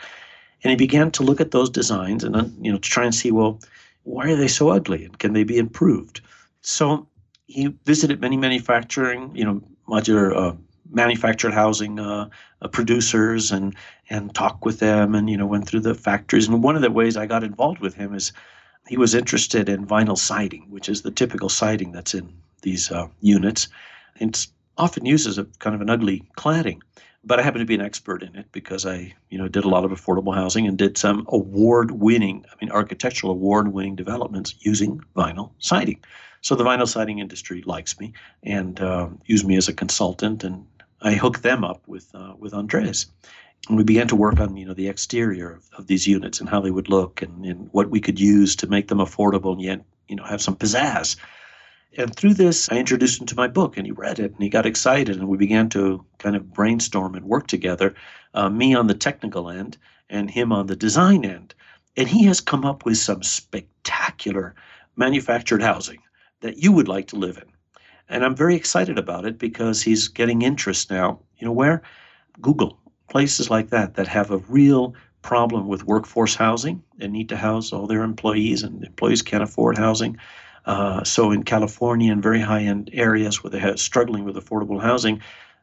[0.65, 2.35] And he began to look at those designs and
[2.65, 3.61] you know, to try and see, well,
[4.05, 6.21] why are they so ugly and can they be improved?
[6.63, 7.07] So
[7.47, 10.57] he visited many manufacturing, you know, modular uh,
[10.95, 12.29] manufactured housing uh,
[12.61, 13.75] uh, producers and
[14.11, 16.49] and talk with them and you know went through the factories.
[16.49, 18.33] And one of the ways I got involved with him is
[18.89, 22.33] he was interested in vinyl siding which is the typical siding that's in
[22.63, 23.69] these uh, units.
[24.17, 26.81] It's often used as a kind of an ugly cladding
[27.25, 29.69] but I happen to be an expert in it because I you know did a
[29.69, 34.55] lot of affordable housing and did some award winning I mean architectural award winning developments
[34.61, 36.01] using vinyl siding.
[36.41, 38.13] So the vinyl siding industry likes me
[38.43, 40.67] and uh, use me as a consultant and
[41.03, 43.07] I hooked them up with uh, with Andres,
[43.69, 46.49] and we began to work on you know the exterior of, of these units and
[46.49, 49.63] how they would look and, and what we could use to make them affordable and
[49.63, 51.17] yet you know have some pizzazz.
[51.97, 54.49] And through this, I introduced him to my book, and he read it, and he
[54.49, 57.95] got excited, and we began to kind of brainstorm and work together.
[58.33, 59.77] Uh, me on the technical end,
[60.09, 61.55] and him on the design end.
[61.97, 64.55] And he has come up with some spectacular
[64.97, 65.99] manufactured housing
[66.41, 67.52] that you would like to live in.
[68.09, 71.21] And I'm very excited about it because he's getting interest now.
[71.39, 71.83] You know where?
[72.41, 72.79] Google,
[73.09, 77.73] places like that that have a real problem with workforce housing and need to house
[77.73, 80.17] all their employees, and employees can't afford housing.
[80.67, 85.21] Uh, so in California and very high-end areas where they are struggling with affordable housing,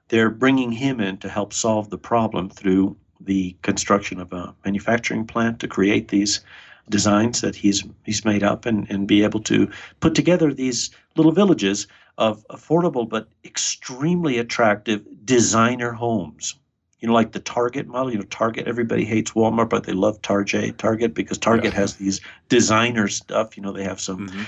[0.09, 5.25] they're bringing him in to help solve the problem through the construction of a manufacturing
[5.25, 6.41] plant to create these
[6.89, 9.69] designs that he's he's made up and, and be able to
[9.99, 11.87] put together these little villages
[12.17, 16.55] of affordable but extremely attractive designer homes.
[16.99, 18.11] You know, like the Target model.
[18.11, 18.67] You know, Target.
[18.67, 20.77] Everybody hates Walmart, but they love Target.
[20.77, 21.79] Target because Target yeah.
[21.79, 22.19] has these
[22.49, 23.55] designer stuff.
[23.55, 24.43] You know, they have some mm-hmm.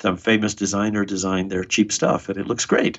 [0.00, 2.98] some famous designer design their cheap stuff, and it looks great.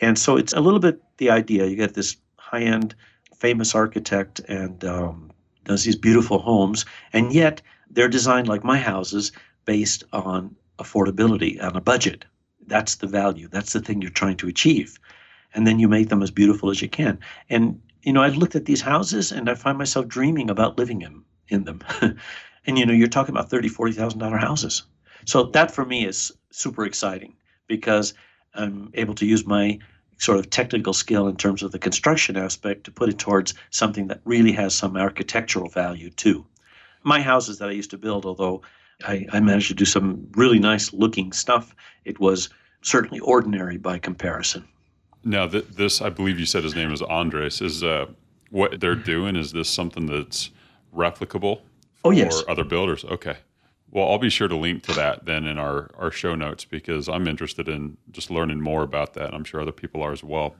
[0.00, 1.66] And so it's a little bit the idea.
[1.66, 2.94] You get this high end,
[3.34, 5.32] famous architect and um,
[5.64, 9.32] does these beautiful homes, and yet they're designed like my houses,
[9.66, 12.24] based on affordability and a budget.
[12.66, 13.48] That's the value.
[13.48, 14.98] That's the thing you're trying to achieve.
[15.54, 17.18] And then you make them as beautiful as you can.
[17.50, 21.02] And, you know, I've looked at these houses and I find myself dreaming about living
[21.02, 21.82] in, in them.
[22.66, 24.84] and, you know, you're talking about thirty, forty thousand dollar houses.
[25.24, 27.34] So that for me is super exciting
[27.66, 28.14] because
[28.54, 29.78] I'm able to use my
[30.18, 34.06] sort of technical skill in terms of the construction aspect to put it towards something
[34.08, 36.46] that really has some architectural value too.
[37.06, 38.62] My houses that I used to build, although
[39.04, 41.74] I, I managed to do some really nice looking stuff.
[42.04, 42.48] It was
[42.82, 44.66] certainly ordinary by comparison.
[45.24, 47.60] Now, th- this, I believe you said his name is Andres.
[47.60, 48.06] Is uh,
[48.50, 50.50] what they're doing, is this something that's
[50.94, 52.42] replicable for oh, yes.
[52.48, 53.04] other builders?
[53.04, 53.36] Okay.
[53.90, 57.08] Well, I'll be sure to link to that then in our, our show notes because
[57.08, 59.32] I'm interested in just learning more about that.
[59.32, 60.54] I'm sure other people are as well.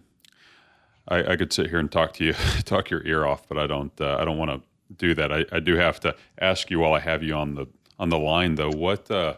[1.09, 2.33] I, I, could sit here and talk to you,
[2.65, 3.93] talk your ear off, but I don't.
[4.01, 4.61] Uh, I don't want to
[4.95, 5.33] do that.
[5.33, 7.67] I, I, do have to ask you while I have you on the
[7.99, 8.71] on the line, though.
[8.71, 9.35] What uh,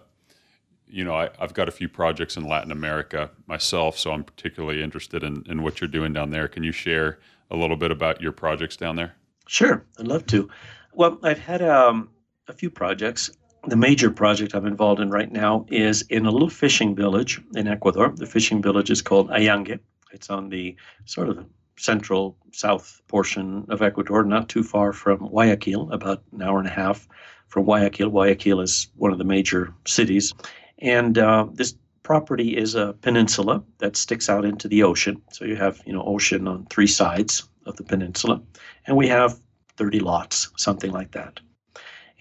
[0.91, 4.83] you know, I, have got a few projects in Latin America myself, so I'm particularly
[4.83, 6.49] interested in, in what you're doing down there.
[6.49, 7.19] Can you share
[7.51, 9.15] a little bit about your projects down there?
[9.47, 10.49] Sure, I'd love to.
[10.93, 12.11] Well, I've had um,
[12.49, 13.31] a few projects.
[13.67, 17.67] The major project I'm involved in right now is in a little fishing village in
[17.69, 18.13] Ecuador.
[18.15, 19.81] The fishing village is called Ayangue.
[20.13, 21.45] It's on the sort of
[21.79, 26.73] central south portion of Ecuador, not too far from Guayaquil, about an hour and a
[26.73, 27.09] half
[27.49, 28.11] from Guayaquil.
[28.11, 30.35] Guayaquil is one of the major cities.
[30.79, 35.23] And uh, this property is a peninsula that sticks out into the ocean.
[35.33, 38.41] So you have, you know, ocean on three sides of the peninsula.
[38.87, 39.39] And we have
[39.77, 41.41] 30 lots, something like that.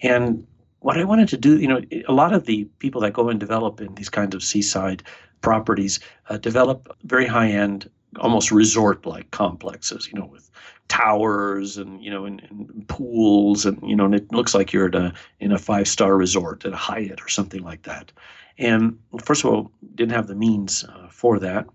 [0.02, 0.46] And
[0.80, 3.40] what I wanted to do, you know, a lot of the people that go and
[3.40, 5.02] develop in these kinds of seaside
[5.40, 10.50] properties uh, develop very high end, almost resort like complexes, you know, with
[10.88, 14.88] towers and you know and, and, pools and you know and it looks like you're
[14.88, 18.10] at a in a five star resort at a Hyatt or something like that.
[18.58, 21.66] And first of all, didn't have the means uh, for that,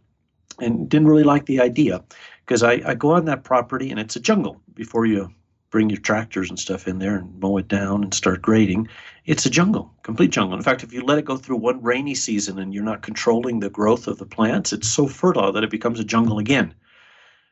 [0.59, 2.03] and didn't really like the idea
[2.45, 5.33] because I, I go on that property and it's a jungle before you
[5.73, 8.87] bring your tractors and stuff in there and mow it down and start grading.
[9.25, 10.55] It's a jungle, complete jungle.
[10.55, 13.59] In fact, if you let it go through one rainy season and you're not controlling
[13.59, 16.75] the growth of the plants, it's so fertile that it becomes a jungle again.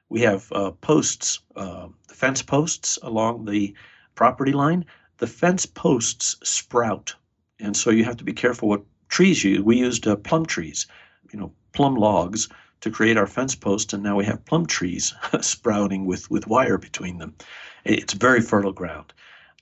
[0.09, 3.73] We have uh, posts, uh, fence posts along the
[4.13, 4.85] property line.
[5.17, 7.15] The fence posts sprout,
[7.59, 9.63] and so you have to be careful what trees you.
[9.63, 10.85] We used uh, plum trees,
[11.33, 12.49] you know, plum logs
[12.81, 16.77] to create our fence post, and now we have plum trees sprouting with with wire
[16.77, 17.35] between them.
[17.85, 19.13] It's very fertile ground,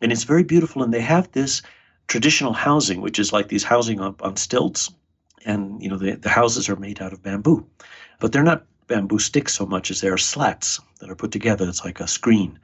[0.02, 0.84] and it's very beautiful.
[0.84, 1.62] And they have this
[2.08, 4.92] traditional housing, which is like these housing on, on stilts,
[5.46, 7.66] and you know the, the houses are made out of bamboo,
[8.20, 11.68] but they're not bamboo sticks so much as they are slats that are put together.
[11.68, 12.60] It's like a screen.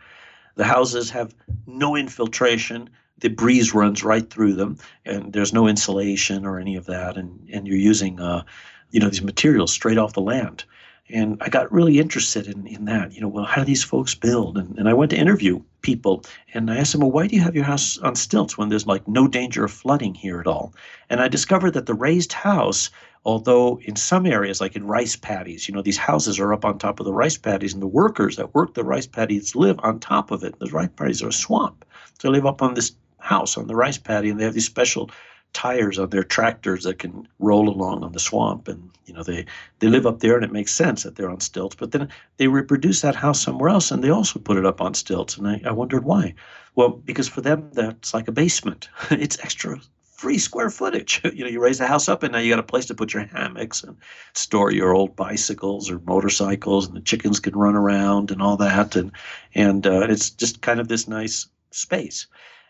[0.55, 1.35] The houses have
[1.67, 2.89] no infiltration.
[3.19, 7.17] The breeze runs right through them, and there's no insulation or any of that.
[7.17, 8.43] And and you're using, uh,
[8.91, 10.63] you know, these materials straight off the land.
[11.09, 13.13] And I got really interested in, in that.
[13.13, 14.57] You know, well, how do these folks build?
[14.57, 16.23] And, and I went to interview people
[16.53, 18.87] and I asked them, well, why do you have your house on stilts when there's
[18.87, 20.73] like no danger of flooding here at all?
[21.09, 22.89] And I discovered that the raised house,
[23.23, 26.79] although in some areas, like in rice paddies, you know, these houses are up on
[26.79, 29.99] top of the rice paddies and the workers that work the rice paddies live on
[29.99, 30.57] top of it.
[30.57, 31.85] The rice paddies are a swamp.
[32.19, 34.65] So they live up on this house on the rice paddy and they have these
[34.65, 35.11] special
[35.55, 38.67] tires on their tractors that can roll along on the swamp.
[38.67, 39.45] And you know they
[39.79, 42.47] they live up there and it makes sense that they're on stilts but then they
[42.47, 45.37] reproduce that house somewhere else and they also put it up on stilts.
[45.37, 46.35] And I, I wondered why.
[46.75, 48.89] Well because for them that's like a basement.
[49.11, 49.79] It's extra
[50.17, 51.21] free square footage.
[51.35, 53.13] You know you raise the house up and now you got a place to put
[53.13, 53.95] your hammocks and
[54.33, 58.97] store your old bicycles or motorcycles and the chickens can run around and all that.
[58.97, 59.11] And
[59.53, 62.27] and uh, it's just kind of this nice space.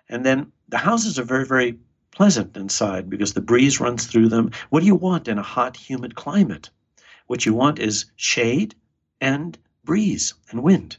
[0.07, 1.79] And then the houses are very very
[2.15, 4.49] pleasant inside because the breeze runs through them.
[4.69, 6.69] What do you want in a hot, humid climate?
[7.27, 8.73] What you want is shade
[9.21, 10.97] and breeze and wind.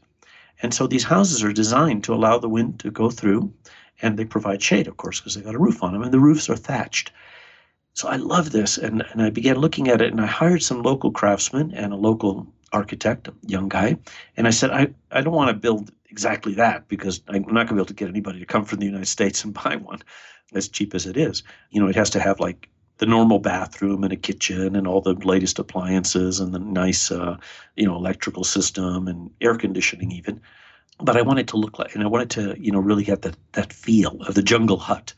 [0.62, 3.52] And so these houses are designed to allow the wind to go through,
[4.02, 6.20] and they provide shade, of course, because they've got a roof on them, and the
[6.20, 7.12] roofs are thatched.
[7.94, 10.82] So I love this, and, and I began looking at it, and I hired some
[10.82, 13.96] local craftsmen and a local architect, young guy,
[14.36, 17.68] and I said, I, I don't want to build exactly that because I'm not going
[17.68, 20.02] to be able to get anybody to come from the United States and buy one
[20.54, 21.42] as cheap as it is.
[21.70, 25.00] You know, it has to have like the normal bathroom and a kitchen and all
[25.00, 27.36] the latest appliances and the nice, uh,
[27.76, 30.40] you know, electrical system and air conditioning even.
[30.98, 33.36] But I wanted to look like, and I wanted to, you know, really get that
[33.52, 35.12] that feel of the jungle hut.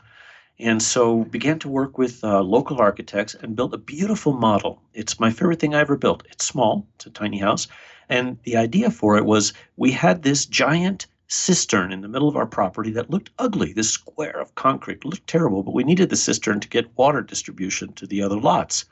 [0.59, 4.81] And so began to work with uh, local architects and built a beautiful model.
[4.93, 6.23] It's my favorite thing I ever built.
[6.29, 6.85] It's small.
[6.95, 7.67] It's a tiny house.
[8.09, 12.35] And the idea for it was we had this giant cistern in the middle of
[12.35, 13.71] our property that looked ugly.
[13.71, 17.93] This square of concrete looked terrible, but we needed the cistern to get water distribution
[17.93, 18.83] to the other lots.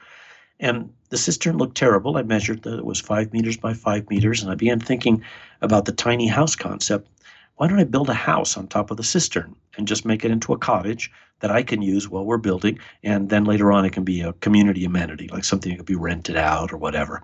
[0.60, 2.16] And the cistern looked terrible.
[2.16, 5.24] I measured that it was five meters by five meters, and I began thinking
[5.62, 7.10] about the tiny house concept.
[7.58, 10.32] Why don't I build a house on top of the cistern and just make it
[10.32, 12.80] into a cottage that I can use while we're building?
[13.04, 15.96] And then later on, it can be a community amenity, like something that could be
[15.96, 17.24] rented out or whatever.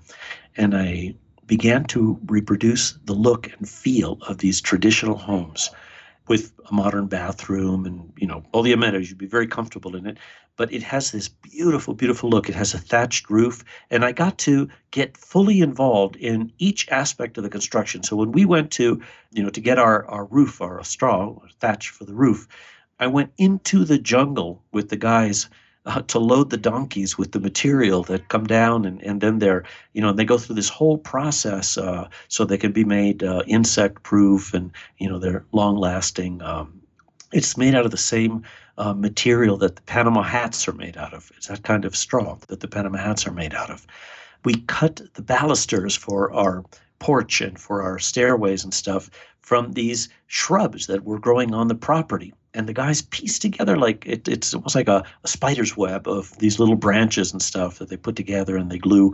[0.58, 5.70] And I began to reproduce the look and feel of these traditional homes
[6.28, 10.06] with a modern bathroom and you know all the amenities you'd be very comfortable in
[10.06, 10.18] it
[10.56, 14.38] but it has this beautiful beautiful look it has a thatched roof and i got
[14.38, 19.02] to get fully involved in each aspect of the construction so when we went to
[19.32, 22.48] you know to get our, our roof our straw thatch for the roof
[23.00, 25.50] i went into the jungle with the guys
[25.86, 29.64] uh, to load the donkeys with the material that come down and, and then they're
[29.94, 33.44] you know they go through this whole process uh, so they can be made uh,
[33.48, 36.82] insect proof and you know they're long lasting um,
[37.34, 38.44] it's made out of the same
[38.78, 41.32] uh, material that the panama hats are made out of.
[41.36, 43.86] It's that kind of straw that the panama hats are made out of.
[44.46, 46.64] We cut the balusters for our
[47.00, 49.10] porch and for our stairways and stuff
[49.42, 54.06] from these shrubs that were growing on the property and the guys pieced together like
[54.06, 57.90] it, it's almost like a, a, spider's web of these little branches and stuff that
[57.90, 59.14] they put together and they glue.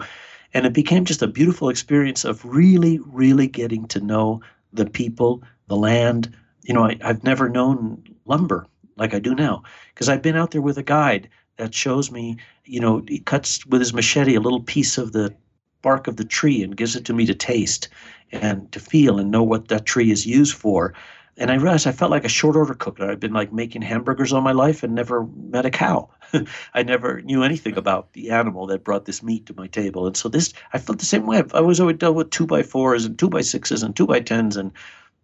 [0.54, 4.42] And it became just a beautiful experience of really really getting to know
[4.74, 6.36] the people the land.
[6.64, 8.68] You know I, i've never known lumber
[8.98, 9.64] like i do now
[9.94, 13.66] because i've been out there with a guide that shows me you know he cuts
[13.66, 15.34] with his machete a little piece of the
[15.82, 17.90] bark of the tree and gives it to me to taste
[18.32, 20.94] and to feel and know what that tree is used for
[21.40, 23.00] and I realized I felt like a short order cook.
[23.00, 26.10] I'd been like making hamburgers all my life and never met a cow.
[26.74, 30.06] I never knew anything about the animal that brought this meat to my table.
[30.06, 31.42] And so this, I felt the same way.
[31.54, 34.20] I was always dealt with two by fours and two by sixes and two by
[34.20, 34.58] tens.
[34.58, 34.74] And,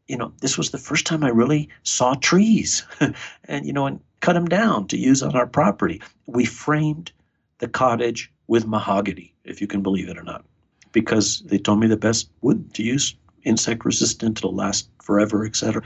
[0.08, 2.86] you know, this was the first time I really saw trees
[3.44, 6.02] and, you know, and cut them down to use on our property.
[6.28, 7.12] We framed
[7.58, 10.46] the cottage with mahogany, if you can believe it or not,
[10.94, 15.84] because they told me the best wood to use insect resistant, it'll last forever, etc.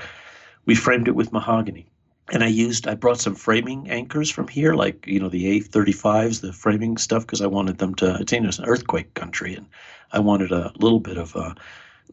[0.65, 1.85] We framed it with mahogany.
[2.31, 6.41] And I used, I brought some framing anchors from here, like, you know, the A35s,
[6.41, 9.55] the framing stuff, because I wanted them to, it's, you an earthquake country.
[9.55, 9.65] And
[10.11, 11.55] I wanted a little bit of, uh,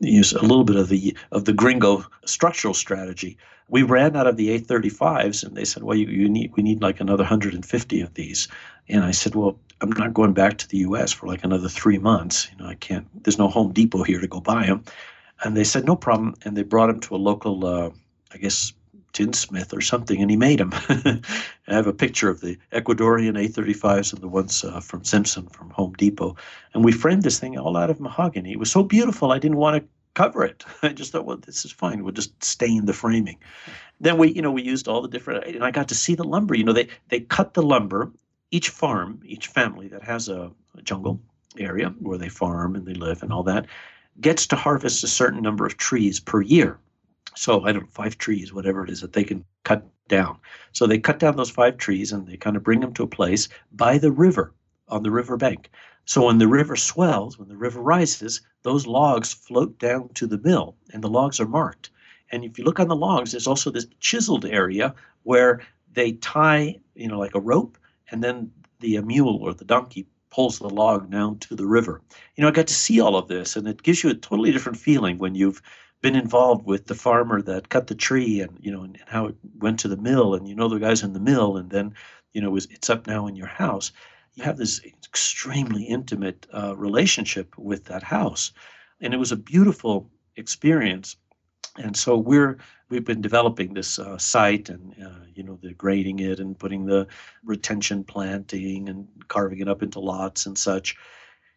[0.01, 3.37] use a little bit of the of the gringo structural strategy.
[3.69, 6.83] We ran out of the A35s, and they said, "Well, you, you need we need
[6.83, 8.49] like another 150 of these."
[8.89, 11.13] And I said, "Well, I'm not going back to the U.S.
[11.13, 12.49] for like another three months.
[12.53, 13.07] You know, I can't.
[13.25, 14.85] There's no Home Depot here to go buy them."
[15.45, 16.35] And they said, no problem.
[16.45, 17.91] And they brought him to a local, uh,
[18.33, 18.73] I guess,
[19.17, 20.71] tinsmith or something, and he made them.
[21.69, 25.71] I have a picture of the Ecuadorian A35s and the ones uh, from Simpson from
[25.71, 26.37] Home Depot.
[26.75, 28.53] And we framed this thing all out of mahogany.
[28.53, 30.65] It was so beautiful, I didn't want to cover it.
[30.83, 32.05] I just thought, well, this is fine.
[32.05, 33.39] We'll just stain the framing.
[34.01, 36.25] Then we, you know, we used all the different, and I got to see the
[36.25, 36.55] lumber.
[36.55, 38.13] You know, they they cut the lumber.
[38.51, 41.21] Each farm, each family that has a, a jungle
[41.59, 43.67] area where they farm and they live and all that,
[44.21, 46.79] gets to harvest a certain number of trees per year.
[47.35, 50.39] So I don't know, five trees, whatever it is that they can cut down.
[50.73, 53.09] So they cut down those five trees and they kind of bring them to a
[53.09, 54.55] place by the river,
[54.89, 55.71] on the river bank.
[56.07, 60.39] So when the river swells, when the river rises, those logs float down to the
[60.39, 61.91] mill and the logs are marked.
[62.31, 64.95] And if you look on the logs, there's also this chiseled area
[65.25, 65.61] where
[65.93, 67.77] they tie, you know, like a rope,
[68.11, 68.51] and then
[68.81, 70.07] the mule or the donkey
[70.37, 72.03] pulls the log down to the river.
[72.37, 74.53] You know, I got to see all of this, and it gives you a totally
[74.53, 75.63] different feeling when you've
[76.03, 79.25] been involved with the farmer that cut the tree and you know and, and how
[79.29, 81.95] it went to the mill and you know the guys in the mill and then
[82.35, 83.93] you know it's up now in your house.
[84.35, 88.53] You have this extremely intimate uh, relationship with that house.
[89.01, 91.17] And it was a beautiful experience
[91.79, 92.59] and so we're
[92.89, 96.87] we've been developing this uh, site and uh, you know the grading it and putting
[96.87, 97.07] the
[97.45, 100.97] retention planting and carving it up into lots and such.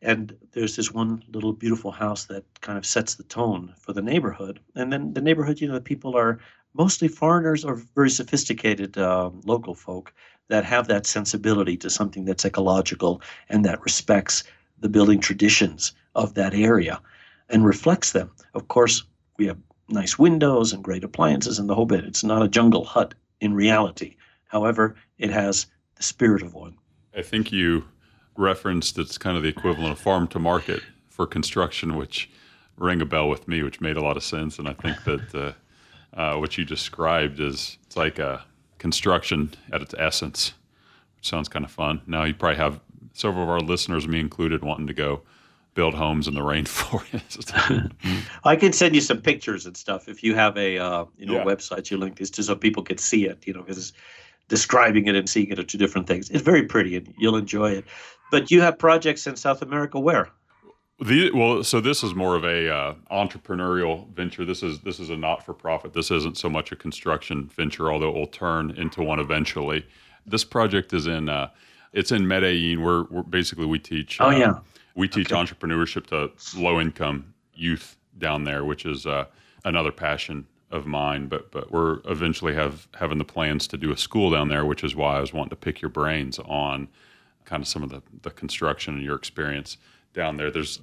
[0.01, 4.01] And there's this one little beautiful house that kind of sets the tone for the
[4.01, 4.61] neighborhood.
[4.75, 6.39] And then the neighborhood you know the people are
[6.73, 10.13] mostly foreigners or very sophisticated um, local folk
[10.47, 14.43] that have that sensibility to something that's ecological and that respects
[14.79, 17.01] the building traditions of that area
[17.49, 18.31] and reflects them.
[18.53, 19.03] Of course
[19.37, 19.57] we have
[19.89, 22.05] nice windows and great appliances and the whole bit.
[22.05, 24.15] It's not a jungle hut in reality.
[24.47, 26.75] However, it has the spirit of one.
[27.15, 27.85] I think you
[28.37, 32.29] referenced it's kind of the equivalent of farm to market for construction, which
[32.77, 34.57] rang a bell with me, which made a lot of sense.
[34.59, 38.45] And I think that uh, uh, what you described is it's like a
[38.77, 40.53] construction at its essence,
[41.17, 42.01] which sounds kind of fun.
[42.07, 42.79] Now you probably have
[43.13, 45.21] several of our listeners, me included, wanting to go
[45.79, 47.93] build homes in the rainforest.
[48.43, 51.35] I can send you some pictures and stuff if you have a uh, you know
[51.35, 51.45] yeah.
[51.45, 53.47] website you link this to so people can see it.
[53.47, 53.93] You know, because
[54.49, 56.29] describing it and seeing it are two different things.
[56.31, 57.85] It's very pretty and you'll enjoy it.
[58.29, 60.27] But you have projects in South America where?
[60.99, 64.43] The, well, so this is more of a uh, entrepreneurial venture.
[64.43, 65.93] This is this is a not for profit.
[65.93, 69.85] This isn't so much a construction venture, although it will turn into one eventually.
[70.25, 71.51] This project is in uh,
[71.93, 72.83] it's in Medellin.
[72.83, 74.19] Where we're basically we teach.
[74.19, 74.59] Oh uh, yeah
[74.95, 75.41] we teach okay.
[75.41, 79.25] entrepreneurship to low income youth down there, which is uh,
[79.65, 81.27] another passion of mine.
[81.27, 84.83] But but we're eventually have having the plans to do a school down there, which
[84.83, 86.87] is why I was wanting to pick your brains on
[87.45, 89.77] kind of some of the, the construction and your experience
[90.13, 90.51] down there.
[90.51, 90.81] There's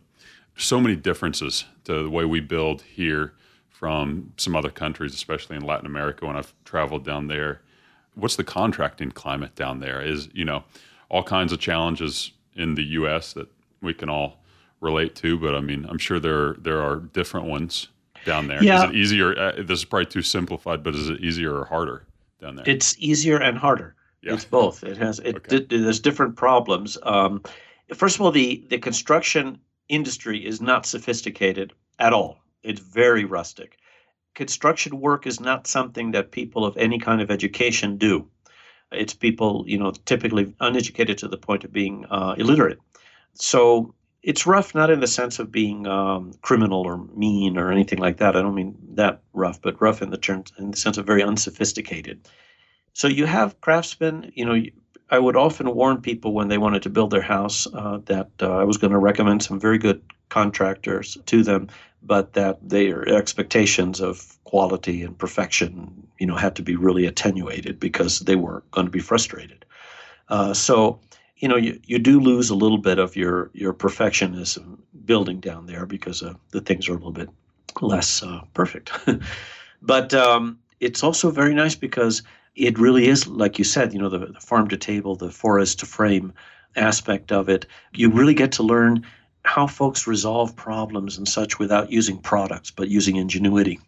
[0.56, 3.34] so many differences to the way we build here
[3.68, 7.60] from some other countries, especially in Latin America when I've traveled down there.
[8.14, 10.00] What's the contracting climate down there?
[10.00, 10.64] Is, you know,
[11.10, 13.34] all kinds of challenges in the U.S.
[13.34, 13.48] that
[13.82, 14.38] we can all
[14.80, 15.38] relate to.
[15.38, 17.88] But I mean, I'm sure there there are different ones
[18.24, 18.62] down there.
[18.62, 18.84] Yeah.
[18.84, 19.38] Is it easier?
[19.38, 22.06] Uh, this is probably too simplified, but is it easier or harder
[22.40, 22.64] down there?
[22.68, 23.94] It's easier and harder.
[24.22, 24.34] Yeah.
[24.34, 24.82] It's both.
[24.82, 25.36] It has it.
[25.36, 25.60] Okay.
[25.60, 26.98] d- there's different problems.
[27.04, 27.42] Um,
[27.94, 29.58] first of all, the the construction
[29.88, 32.38] industry is not sophisticated at all.
[32.62, 33.78] It's very rustic.
[34.34, 38.28] Construction work is not something that people of any kind of education do.
[38.92, 42.78] It's people, you know, typically uneducated to the point of being uh, illiterate.
[43.36, 47.98] So it's rough, not in the sense of being um, criminal or mean or anything
[47.98, 48.36] like that.
[48.36, 51.22] I don't mean that rough, but rough in the terms in the sense of very
[51.22, 52.28] unsophisticated.
[52.92, 54.32] So you have craftsmen.
[54.34, 54.62] You know,
[55.10, 58.56] I would often warn people when they wanted to build their house uh, that uh,
[58.56, 61.68] I was going to recommend some very good contractors to them,
[62.02, 67.78] but that their expectations of quality and perfection, you know, had to be really attenuated
[67.78, 69.64] because they were going to be frustrated.
[70.28, 70.98] Uh, so,
[71.38, 75.66] you know, you, you do lose a little bit of your your perfectionism building down
[75.66, 77.28] there because uh, the things are a little bit
[77.80, 78.92] less uh, perfect.
[79.82, 82.22] but um, it's also very nice because
[82.54, 85.80] it really is, like you said, you know, the, the farm to table, the forest
[85.80, 86.32] to frame
[86.74, 87.66] aspect of it.
[87.94, 89.04] You really get to learn
[89.44, 93.78] how folks resolve problems and such without using products, but using ingenuity.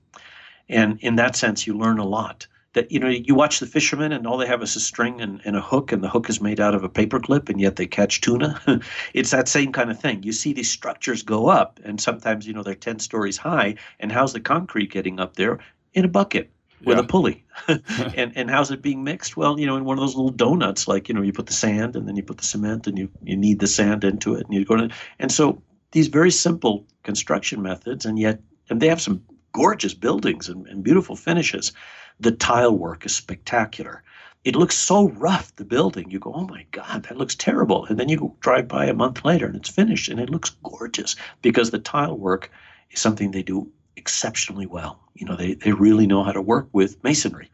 [0.68, 2.46] And in that sense, you learn a lot.
[2.78, 5.40] That you know, you watch the fishermen, and all they have is a string and,
[5.44, 7.86] and a hook, and the hook is made out of a paperclip, and yet they
[7.86, 8.60] catch tuna.
[9.14, 10.22] it's that same kind of thing.
[10.22, 14.12] You see these structures go up, and sometimes you know they're ten stories high, and
[14.12, 15.58] how's the concrete getting up there?
[15.94, 16.52] In a bucket
[16.84, 17.02] with Yeah.
[17.04, 17.44] a pulley.
[18.14, 19.36] and and how's it being mixed?
[19.36, 21.52] Well, you know, in one of those little donuts, like you know, you put the
[21.52, 24.46] sand and then you put the cement and you you knead the sand into it
[24.46, 25.60] and you go to and so
[25.90, 29.20] these very simple construction methods, and yet and they have some
[29.52, 31.72] gorgeous buildings and, and beautiful finishes.
[32.20, 34.02] The tile work is spectacular.
[34.44, 36.10] It looks so rough, the building.
[36.10, 37.84] You go, oh my God, that looks terrible.
[37.86, 41.16] And then you drive by a month later and it's finished and it looks gorgeous
[41.42, 42.50] because the tile work
[42.90, 45.00] is something they do exceptionally well.
[45.14, 47.50] You know, they, they really know how to work with masonry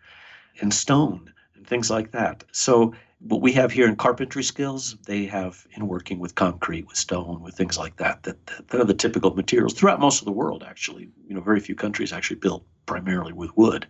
[0.61, 2.45] and stone and things like that.
[2.53, 2.95] So
[3.27, 7.41] what we have here in carpentry skills, they have in working with concrete, with stone,
[7.41, 8.23] with things like that.
[8.25, 10.63] That that, that are the typical materials throughout most of the world.
[10.63, 13.87] Actually, you know, very few countries actually build primarily with wood.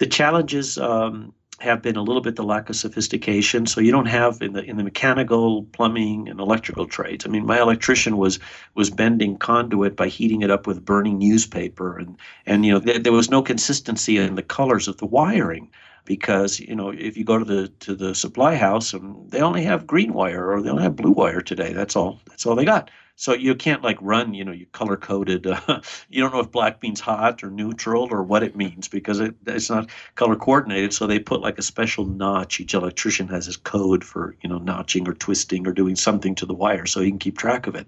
[0.00, 3.66] The challenges um, have been a little bit the lack of sophistication.
[3.66, 7.26] So you don't have in the in the mechanical, plumbing, and electrical trades.
[7.26, 8.38] I mean, my electrician was
[8.74, 13.12] was bending conduit by heating it up with burning newspaper, and and you know there,
[13.12, 15.68] was no consistency in the colors of the wiring
[16.06, 19.62] because you know if you go to the to the supply house and they only
[19.62, 22.64] have green wire or they only have blue wire today that's all that's all they
[22.64, 22.90] got
[23.20, 26.50] so you can't like run you know you color coded uh, you don't know if
[26.50, 30.94] black means hot or neutral or what it means because it, it's not color coordinated
[30.94, 32.60] so they put like a special notch.
[32.60, 36.46] Each electrician has his code for you know notching or twisting or doing something to
[36.46, 37.86] the wire so he can keep track of it.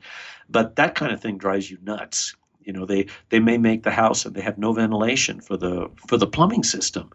[0.50, 2.36] But that kind of thing drives you nuts.
[2.62, 5.90] You know they they may make the house and they have no ventilation for the
[6.06, 7.10] for the plumbing system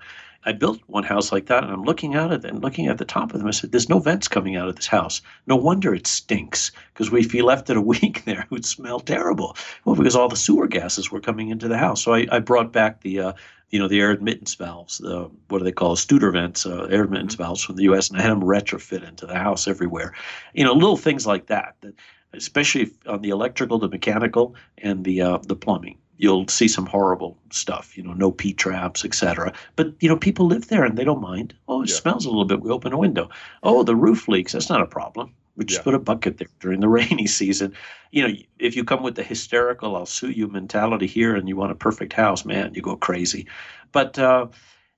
[0.48, 3.04] I built one house like that, and I'm looking at it and looking at the
[3.04, 3.50] top of them.
[3.50, 5.22] I said, "There's no vents coming out of this house.
[5.46, 6.72] No wonder it stinks.
[6.94, 9.58] Because if you left it a week there, it would smell terrible.
[9.84, 12.02] Well, because all the sewer gases were coming into the house.
[12.02, 13.34] So I, I brought back the, uh,
[13.72, 15.00] you know, the air admittance valves.
[15.00, 18.10] The what do they call Studor vents, uh, air admittance valves from the U.S.
[18.10, 20.14] And I had them retrofit into the house everywhere.
[20.54, 21.76] You know, little things like that.
[21.82, 21.94] That
[22.32, 27.38] especially on the electrical, the mechanical, and the uh, the plumbing you'll see some horrible
[27.52, 29.54] stuff, you know, no P traps, etc.
[29.76, 31.54] But you know, people live there and they don't mind.
[31.68, 31.96] Oh, it Yeah.
[31.96, 32.62] smells a little bit.
[32.62, 33.30] We open a window.
[33.64, 34.54] Oh, the roof leaks.
[34.54, 35.34] That's not a problem.
[35.56, 35.84] We just Yeah.
[35.86, 37.74] put a bucket there during the rainy season.
[38.12, 41.56] You know, if you come with the hysterical "I'll sue you" mentality here, and you
[41.56, 43.48] want a perfect house, man, you go crazy.
[43.92, 44.48] But uh,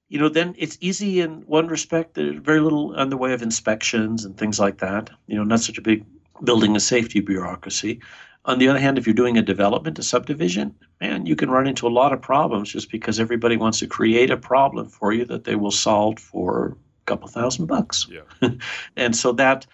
[0.10, 2.16] you know, then it's easy in one respect.
[2.16, 5.10] There's very little in the way of inspections and things like that.
[5.28, 6.06] You know, not such a big
[6.44, 8.02] building and safety bureaucracy.
[8.46, 11.68] On the other hand, if you're doing a development, a subdivision, man, you can run
[11.68, 15.26] into a lot of problems just because everybody wants to create a problem for you
[15.26, 18.08] that they will solve for a couple thousand bucks.
[18.10, 18.50] Yeah.
[18.96, 19.66] And so that,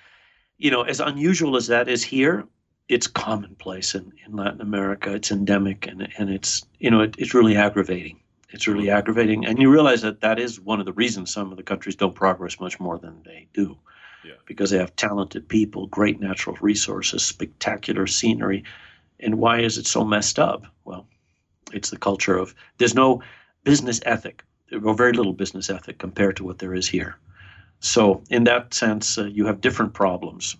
[0.58, 2.48] you know, as unusual as that is here,
[2.90, 5.14] it's commonplace in, in Latin America.
[5.14, 8.20] It's endemic and, and it's, you know, it, it's really aggravating.
[8.50, 9.46] It's really aggravating.
[9.46, 12.16] And you realize that that is one of the reasons some of the countries don't
[12.16, 13.78] progress much more than they do
[14.46, 18.64] Because they have talented people, great natural resources, spectacular scenery.
[19.20, 20.66] And why is it so messed up?
[20.84, 21.08] Well,
[21.74, 23.22] it's the culture of there's no
[23.64, 24.44] business ethic,
[24.84, 27.18] or very little business ethic compared to what there is here.
[27.80, 30.56] So, in that sense, uh, you have different problems.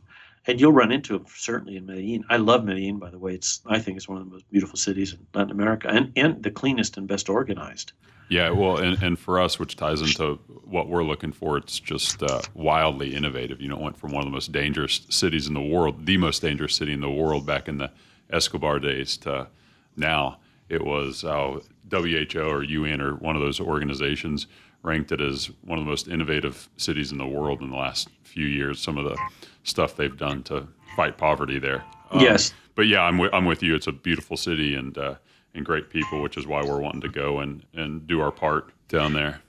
[0.48, 2.24] And you'll run into them certainly in Medellin.
[2.30, 3.34] I love Medellin, by the way.
[3.34, 6.42] It's I think it's one of the most beautiful cities in Latin America, and and
[6.44, 7.94] the cleanest and best organized.
[8.28, 12.24] Yeah, well, and, and for us, which ties into what we're looking for, it's just
[12.24, 13.62] uh, wildly innovative.
[13.62, 16.18] You know, it went from one of the most dangerous cities in the world, the
[16.18, 17.92] most dangerous city in the world back in the
[18.32, 19.48] Escobar days, to
[19.96, 20.40] now
[20.70, 21.60] it was uh,
[21.92, 24.48] WHO or UN or one of those organizations
[24.82, 28.10] ranked it as one of the most innovative cities in the world in the last
[28.24, 28.80] few years.
[28.80, 29.18] Some of the
[29.66, 31.84] stuff they've done to fight poverty there.
[32.12, 32.54] Um, yes.
[32.76, 33.76] But yeah, I'm, w- I'm with you.
[33.76, 35.16] It's a beautiful city and uh,
[35.56, 38.72] and great people, which is why we're wanting to go and, and do our part
[38.90, 39.42] down there.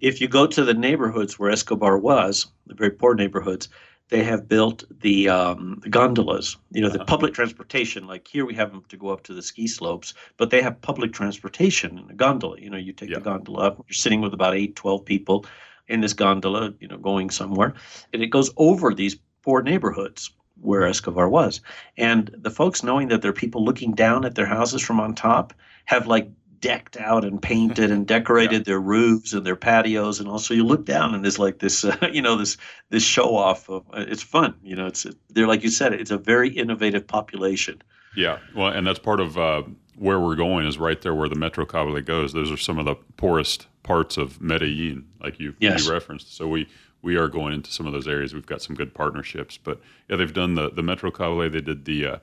[0.00, 3.68] If you go to the neighborhoods where Escobar was, the very poor neighborhoods,
[4.08, 6.98] they have built the, um, the gondolas, you know, uh-huh.
[6.98, 8.06] the public transportation.
[8.06, 10.80] Like here, we have them to go up to the ski slopes, but they have
[10.80, 12.60] public transportation in a gondola.
[12.60, 15.46] You know, you take the gondola up, you're sitting with about eight, 12 people
[15.88, 17.74] in this gondola, you know, going somewhere,
[18.12, 20.30] and it goes over these poor neighborhoods
[20.60, 21.60] where Escobar was.
[21.96, 25.14] And the folks, knowing that there are people looking down at their houses from on
[25.14, 25.54] top,
[25.86, 26.30] have like
[26.60, 28.64] decked out and painted and decorated yeah.
[28.64, 31.96] their roofs and their patios and also you look down and there's like this uh,
[32.12, 32.56] you know this
[32.90, 36.10] this show off of uh, it's fun you know it's they're like you said it's
[36.10, 37.80] a very innovative population
[38.14, 39.62] yeah well and that's part of uh,
[39.96, 42.84] where we're going is right there where the metro cable goes those are some of
[42.84, 45.86] the poorest parts of medellin like you, yes.
[45.86, 46.68] you referenced so we
[47.02, 50.16] we are going into some of those areas we've got some good partnerships but yeah
[50.16, 52.18] they've done the the metro cable they did the uh,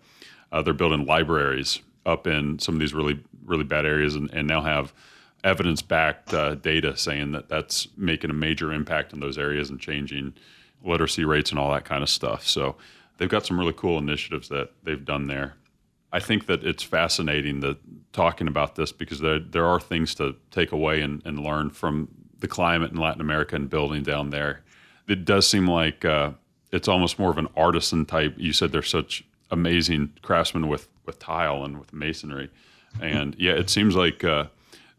[0.51, 4.47] uh, they're building libraries up in some of these really really bad areas and, and
[4.47, 4.93] now have
[5.43, 9.79] evidence backed uh, data saying that that's making a major impact in those areas and
[9.79, 10.33] changing
[10.83, 12.45] literacy rates and all that kind of stuff.
[12.45, 12.75] So
[13.17, 15.55] they've got some really cool initiatives that they've done there.
[16.11, 17.77] I think that it's fascinating that
[18.13, 22.07] talking about this because there there are things to take away and, and learn from
[22.39, 24.63] the climate in Latin America and building down there.
[25.07, 26.31] It does seem like uh,
[26.71, 28.35] it's almost more of an artisan type.
[28.37, 32.49] You said they're such amazing craftsmen with with tile and with masonry,
[33.01, 34.45] and yeah, it seems like uh,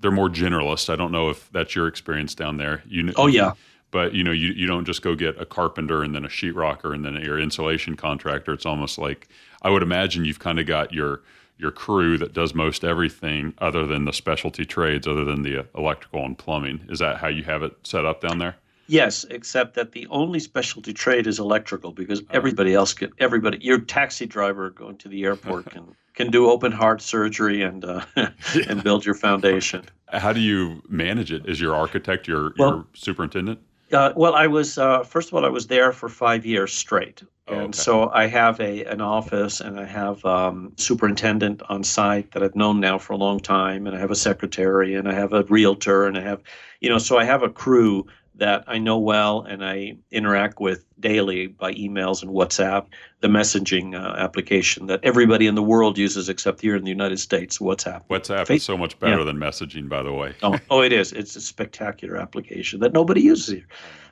[0.00, 0.90] they're more generalist.
[0.90, 2.82] I don't know if that's your experience down there.
[2.86, 3.52] You oh yeah,
[3.90, 6.94] but you know you, you don't just go get a carpenter and then a sheetrocker
[6.94, 8.52] and then your insulation contractor.
[8.52, 9.28] It's almost like
[9.62, 11.22] I would imagine you've kind of got your
[11.58, 16.24] your crew that does most everything other than the specialty trades, other than the electrical
[16.24, 16.80] and plumbing.
[16.88, 18.56] Is that how you have it set up down there?
[18.88, 22.26] Yes, except that the only specialty trade is electrical because oh.
[22.30, 23.12] everybody else can.
[23.18, 27.84] Everybody, your taxi driver going to the airport can can do open heart surgery and
[27.84, 28.04] uh,
[28.68, 29.84] and build your foundation.
[30.08, 31.46] How do you manage it?
[31.46, 33.60] Is your architect your well, your superintendent?
[33.92, 37.22] Uh, well, I was uh, first of all I was there for five years straight,
[37.46, 37.78] oh, and okay.
[37.78, 42.56] so I have a an office and I have um, superintendent on site that I've
[42.56, 45.44] known now for a long time, and I have a secretary and I have a
[45.44, 46.42] realtor and I have,
[46.80, 48.06] you know, so I have a crew
[48.38, 52.86] that I know well and I interact with daily by emails and WhatsApp,
[53.20, 57.18] the messaging uh, application that everybody in the world uses except here in the United
[57.18, 58.02] States, WhatsApp.
[58.08, 59.24] WhatsApp is so much better yeah.
[59.24, 60.34] than messaging, by the way.
[60.42, 61.12] oh, oh, it is.
[61.12, 63.66] It's a spectacular application that nobody uses here.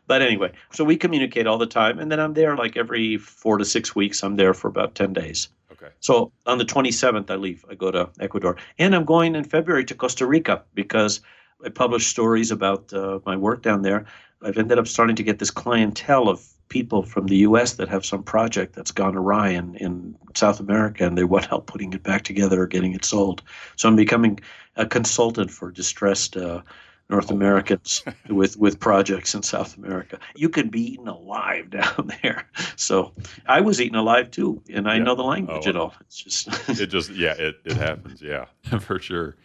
[0.09, 3.59] But anyway, so we communicate all the time, and then I'm there like every four
[3.59, 4.23] to six weeks.
[4.23, 5.49] I'm there for about 10 days.
[5.73, 5.93] Okay.
[6.01, 7.65] So on the 27th, I leave.
[7.69, 8.57] I go to Ecuador.
[8.79, 11.21] And I'm going in February to Costa Rica because
[11.65, 14.07] I publish stories about uh, my work down there.
[14.43, 17.75] I've ended up starting to get this clientele of people from the U.S.
[17.75, 21.67] that have some project that's gone awry in, in South America, and they want help
[21.67, 23.43] putting it back together or getting it sold.
[23.77, 24.41] So I'm becoming
[24.77, 26.63] a consultant for distressed uh,
[27.09, 30.19] North Americans with with projects in South America.
[30.35, 32.49] You can be eaten alive down there.
[32.77, 33.13] So
[33.47, 35.05] I was eaten alive too, and I yeah.
[35.05, 35.95] know the language oh, at all.
[36.03, 38.47] It's just it just yeah it it happens yeah
[38.81, 39.37] for sure.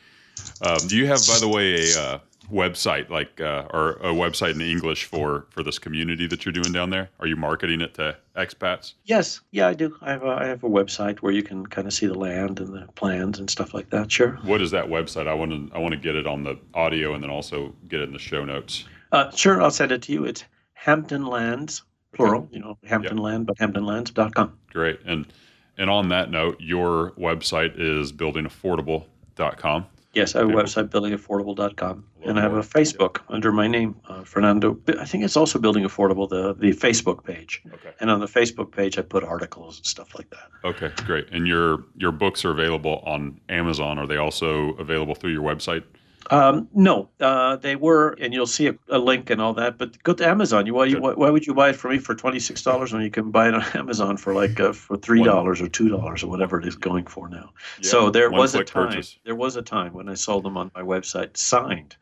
[0.61, 2.19] Um, do you have, by the way, a uh,
[2.51, 6.71] website like uh, or a website in English for for this community that you're doing
[6.71, 7.09] down there?
[7.19, 8.93] Are you marketing it to expats?
[9.05, 9.95] Yes, yeah, I do.
[10.01, 12.59] I have a, I have a website where you can kind of see the land
[12.59, 14.11] and the plans and stuff like that.
[14.11, 14.39] Sure.
[14.43, 15.27] What is that website?
[15.27, 18.01] I want to I want to get it on the audio and then also get
[18.01, 18.85] it in the show notes.
[19.11, 20.25] Uh, sure, I'll send it to you.
[20.25, 20.43] It's
[20.73, 21.83] Hampton Lands,
[22.13, 22.47] plural.
[22.51, 23.23] You know, Hampton yep.
[23.23, 24.57] Land, but HamptonLands.com.
[24.71, 24.99] Great.
[25.05, 25.27] And
[25.77, 29.85] and on that note, your website is buildingaffordable.com.
[30.13, 34.25] Yes, I have a website, buildingaffordable.com, and I have a Facebook under my name, uh,
[34.25, 34.77] Fernando.
[34.99, 37.61] I think it's also Building Affordable, the, the Facebook page.
[37.73, 37.91] Okay.
[38.01, 40.49] And on the Facebook page, I put articles and stuff like that.
[40.65, 41.29] Okay, great.
[41.31, 43.97] And your your books are available on Amazon.
[43.97, 45.83] Are they also available through your website?
[46.29, 49.77] Um, no, uh, they were, and you'll see a, a, link and all that.
[49.77, 50.65] But go to Amazon.
[50.65, 53.01] You why, you, why, would you buy it from me for twenty six dollars when
[53.01, 56.23] you can buy it on Amazon for like uh, for three dollars or two dollars
[56.23, 57.51] or whatever it is going for now?
[57.81, 58.89] Yeah, so there was a time.
[58.89, 59.17] Purchase.
[59.23, 61.95] There was a time when I sold them on my website signed,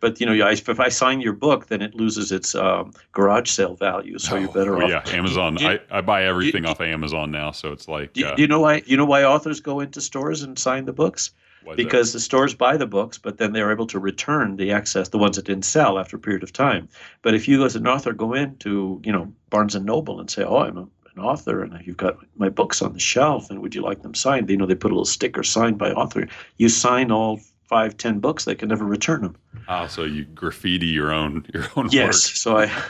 [0.00, 3.74] but you know, if I sign your book, then it loses its um, garage sale
[3.74, 4.18] value.
[4.18, 4.90] So oh, you're better oh, off.
[4.90, 5.56] Yeah, Amazon.
[5.56, 8.12] You, I, I buy everything you, off Amazon now, so it's like.
[8.12, 8.82] Do, uh, you know why?
[8.84, 11.30] You know why authors go into stores and sign the books?
[11.76, 12.18] Because that?
[12.18, 15.36] the stores buy the books, but then they're able to return the excess, the ones
[15.36, 16.88] that didn't sell after a period of time.
[17.22, 20.42] But if you, as an author, go into you know Barnes and Noble and say,
[20.44, 23.72] "Oh, I'm a an author and you've got my books on the shelf and would
[23.72, 26.26] you like them signed you know they put a little sticker signed by author
[26.56, 29.36] you sign all five, ten books, they can never return them.
[29.68, 32.06] Ah, so you graffiti your own your own yes.
[32.06, 32.36] Work.
[32.36, 32.82] So I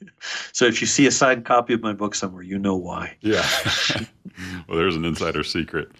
[0.52, 3.16] so if you see a signed copy of my book somewhere, you know why.
[3.20, 3.46] Yeah.
[4.68, 5.90] well, there's an insider secret.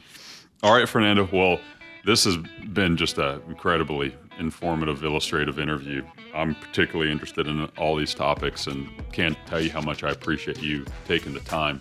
[0.62, 1.28] All right, Fernando.
[1.32, 1.60] Well,
[2.05, 2.36] this has
[2.72, 6.05] been just an incredibly informative, illustrative interview.
[6.35, 10.60] I'm particularly interested in all these topics and can't tell you how much I appreciate
[10.60, 11.81] you taking the time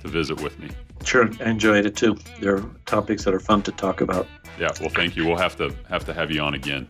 [0.00, 0.70] to visit with me.
[1.04, 2.16] Sure, I enjoyed it too.
[2.40, 4.26] There are topics that are fun to talk about.
[4.58, 5.26] Yeah, well, thank you.
[5.26, 6.88] We'll have to have to have you on again.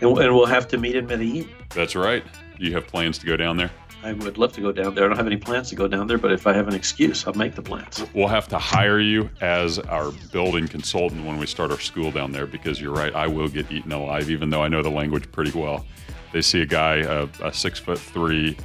[0.00, 1.48] And, and we'll have to meet in Medellin.
[1.70, 2.22] That's right.
[2.58, 3.70] You have plans to go down there?
[4.02, 5.04] I would love to go down there.
[5.04, 7.26] I don't have any plans to go down there, but if I have an excuse,
[7.26, 8.04] I'll make the plans.
[8.14, 12.30] We'll have to hire you as our building consultant when we start our school down
[12.32, 13.14] there because you're right.
[13.14, 15.84] I will get eaten alive, even though I know the language pretty well.
[16.32, 18.56] They see a guy, a, a six foot three,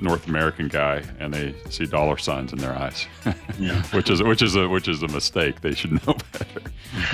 [0.00, 3.06] North American guy and they see dollar signs in their eyes,
[3.58, 3.82] yeah.
[3.92, 5.60] which is which is a which is a mistake.
[5.60, 6.62] They should know better.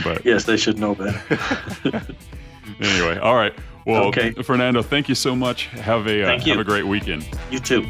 [0.03, 1.23] But yes, they should know better.
[2.81, 3.55] anyway, all right.
[3.93, 4.33] Well, okay.
[4.33, 5.67] Fernando, thank you so much.
[5.67, 7.27] Have a uh, have a great weekend.
[7.51, 7.87] You too.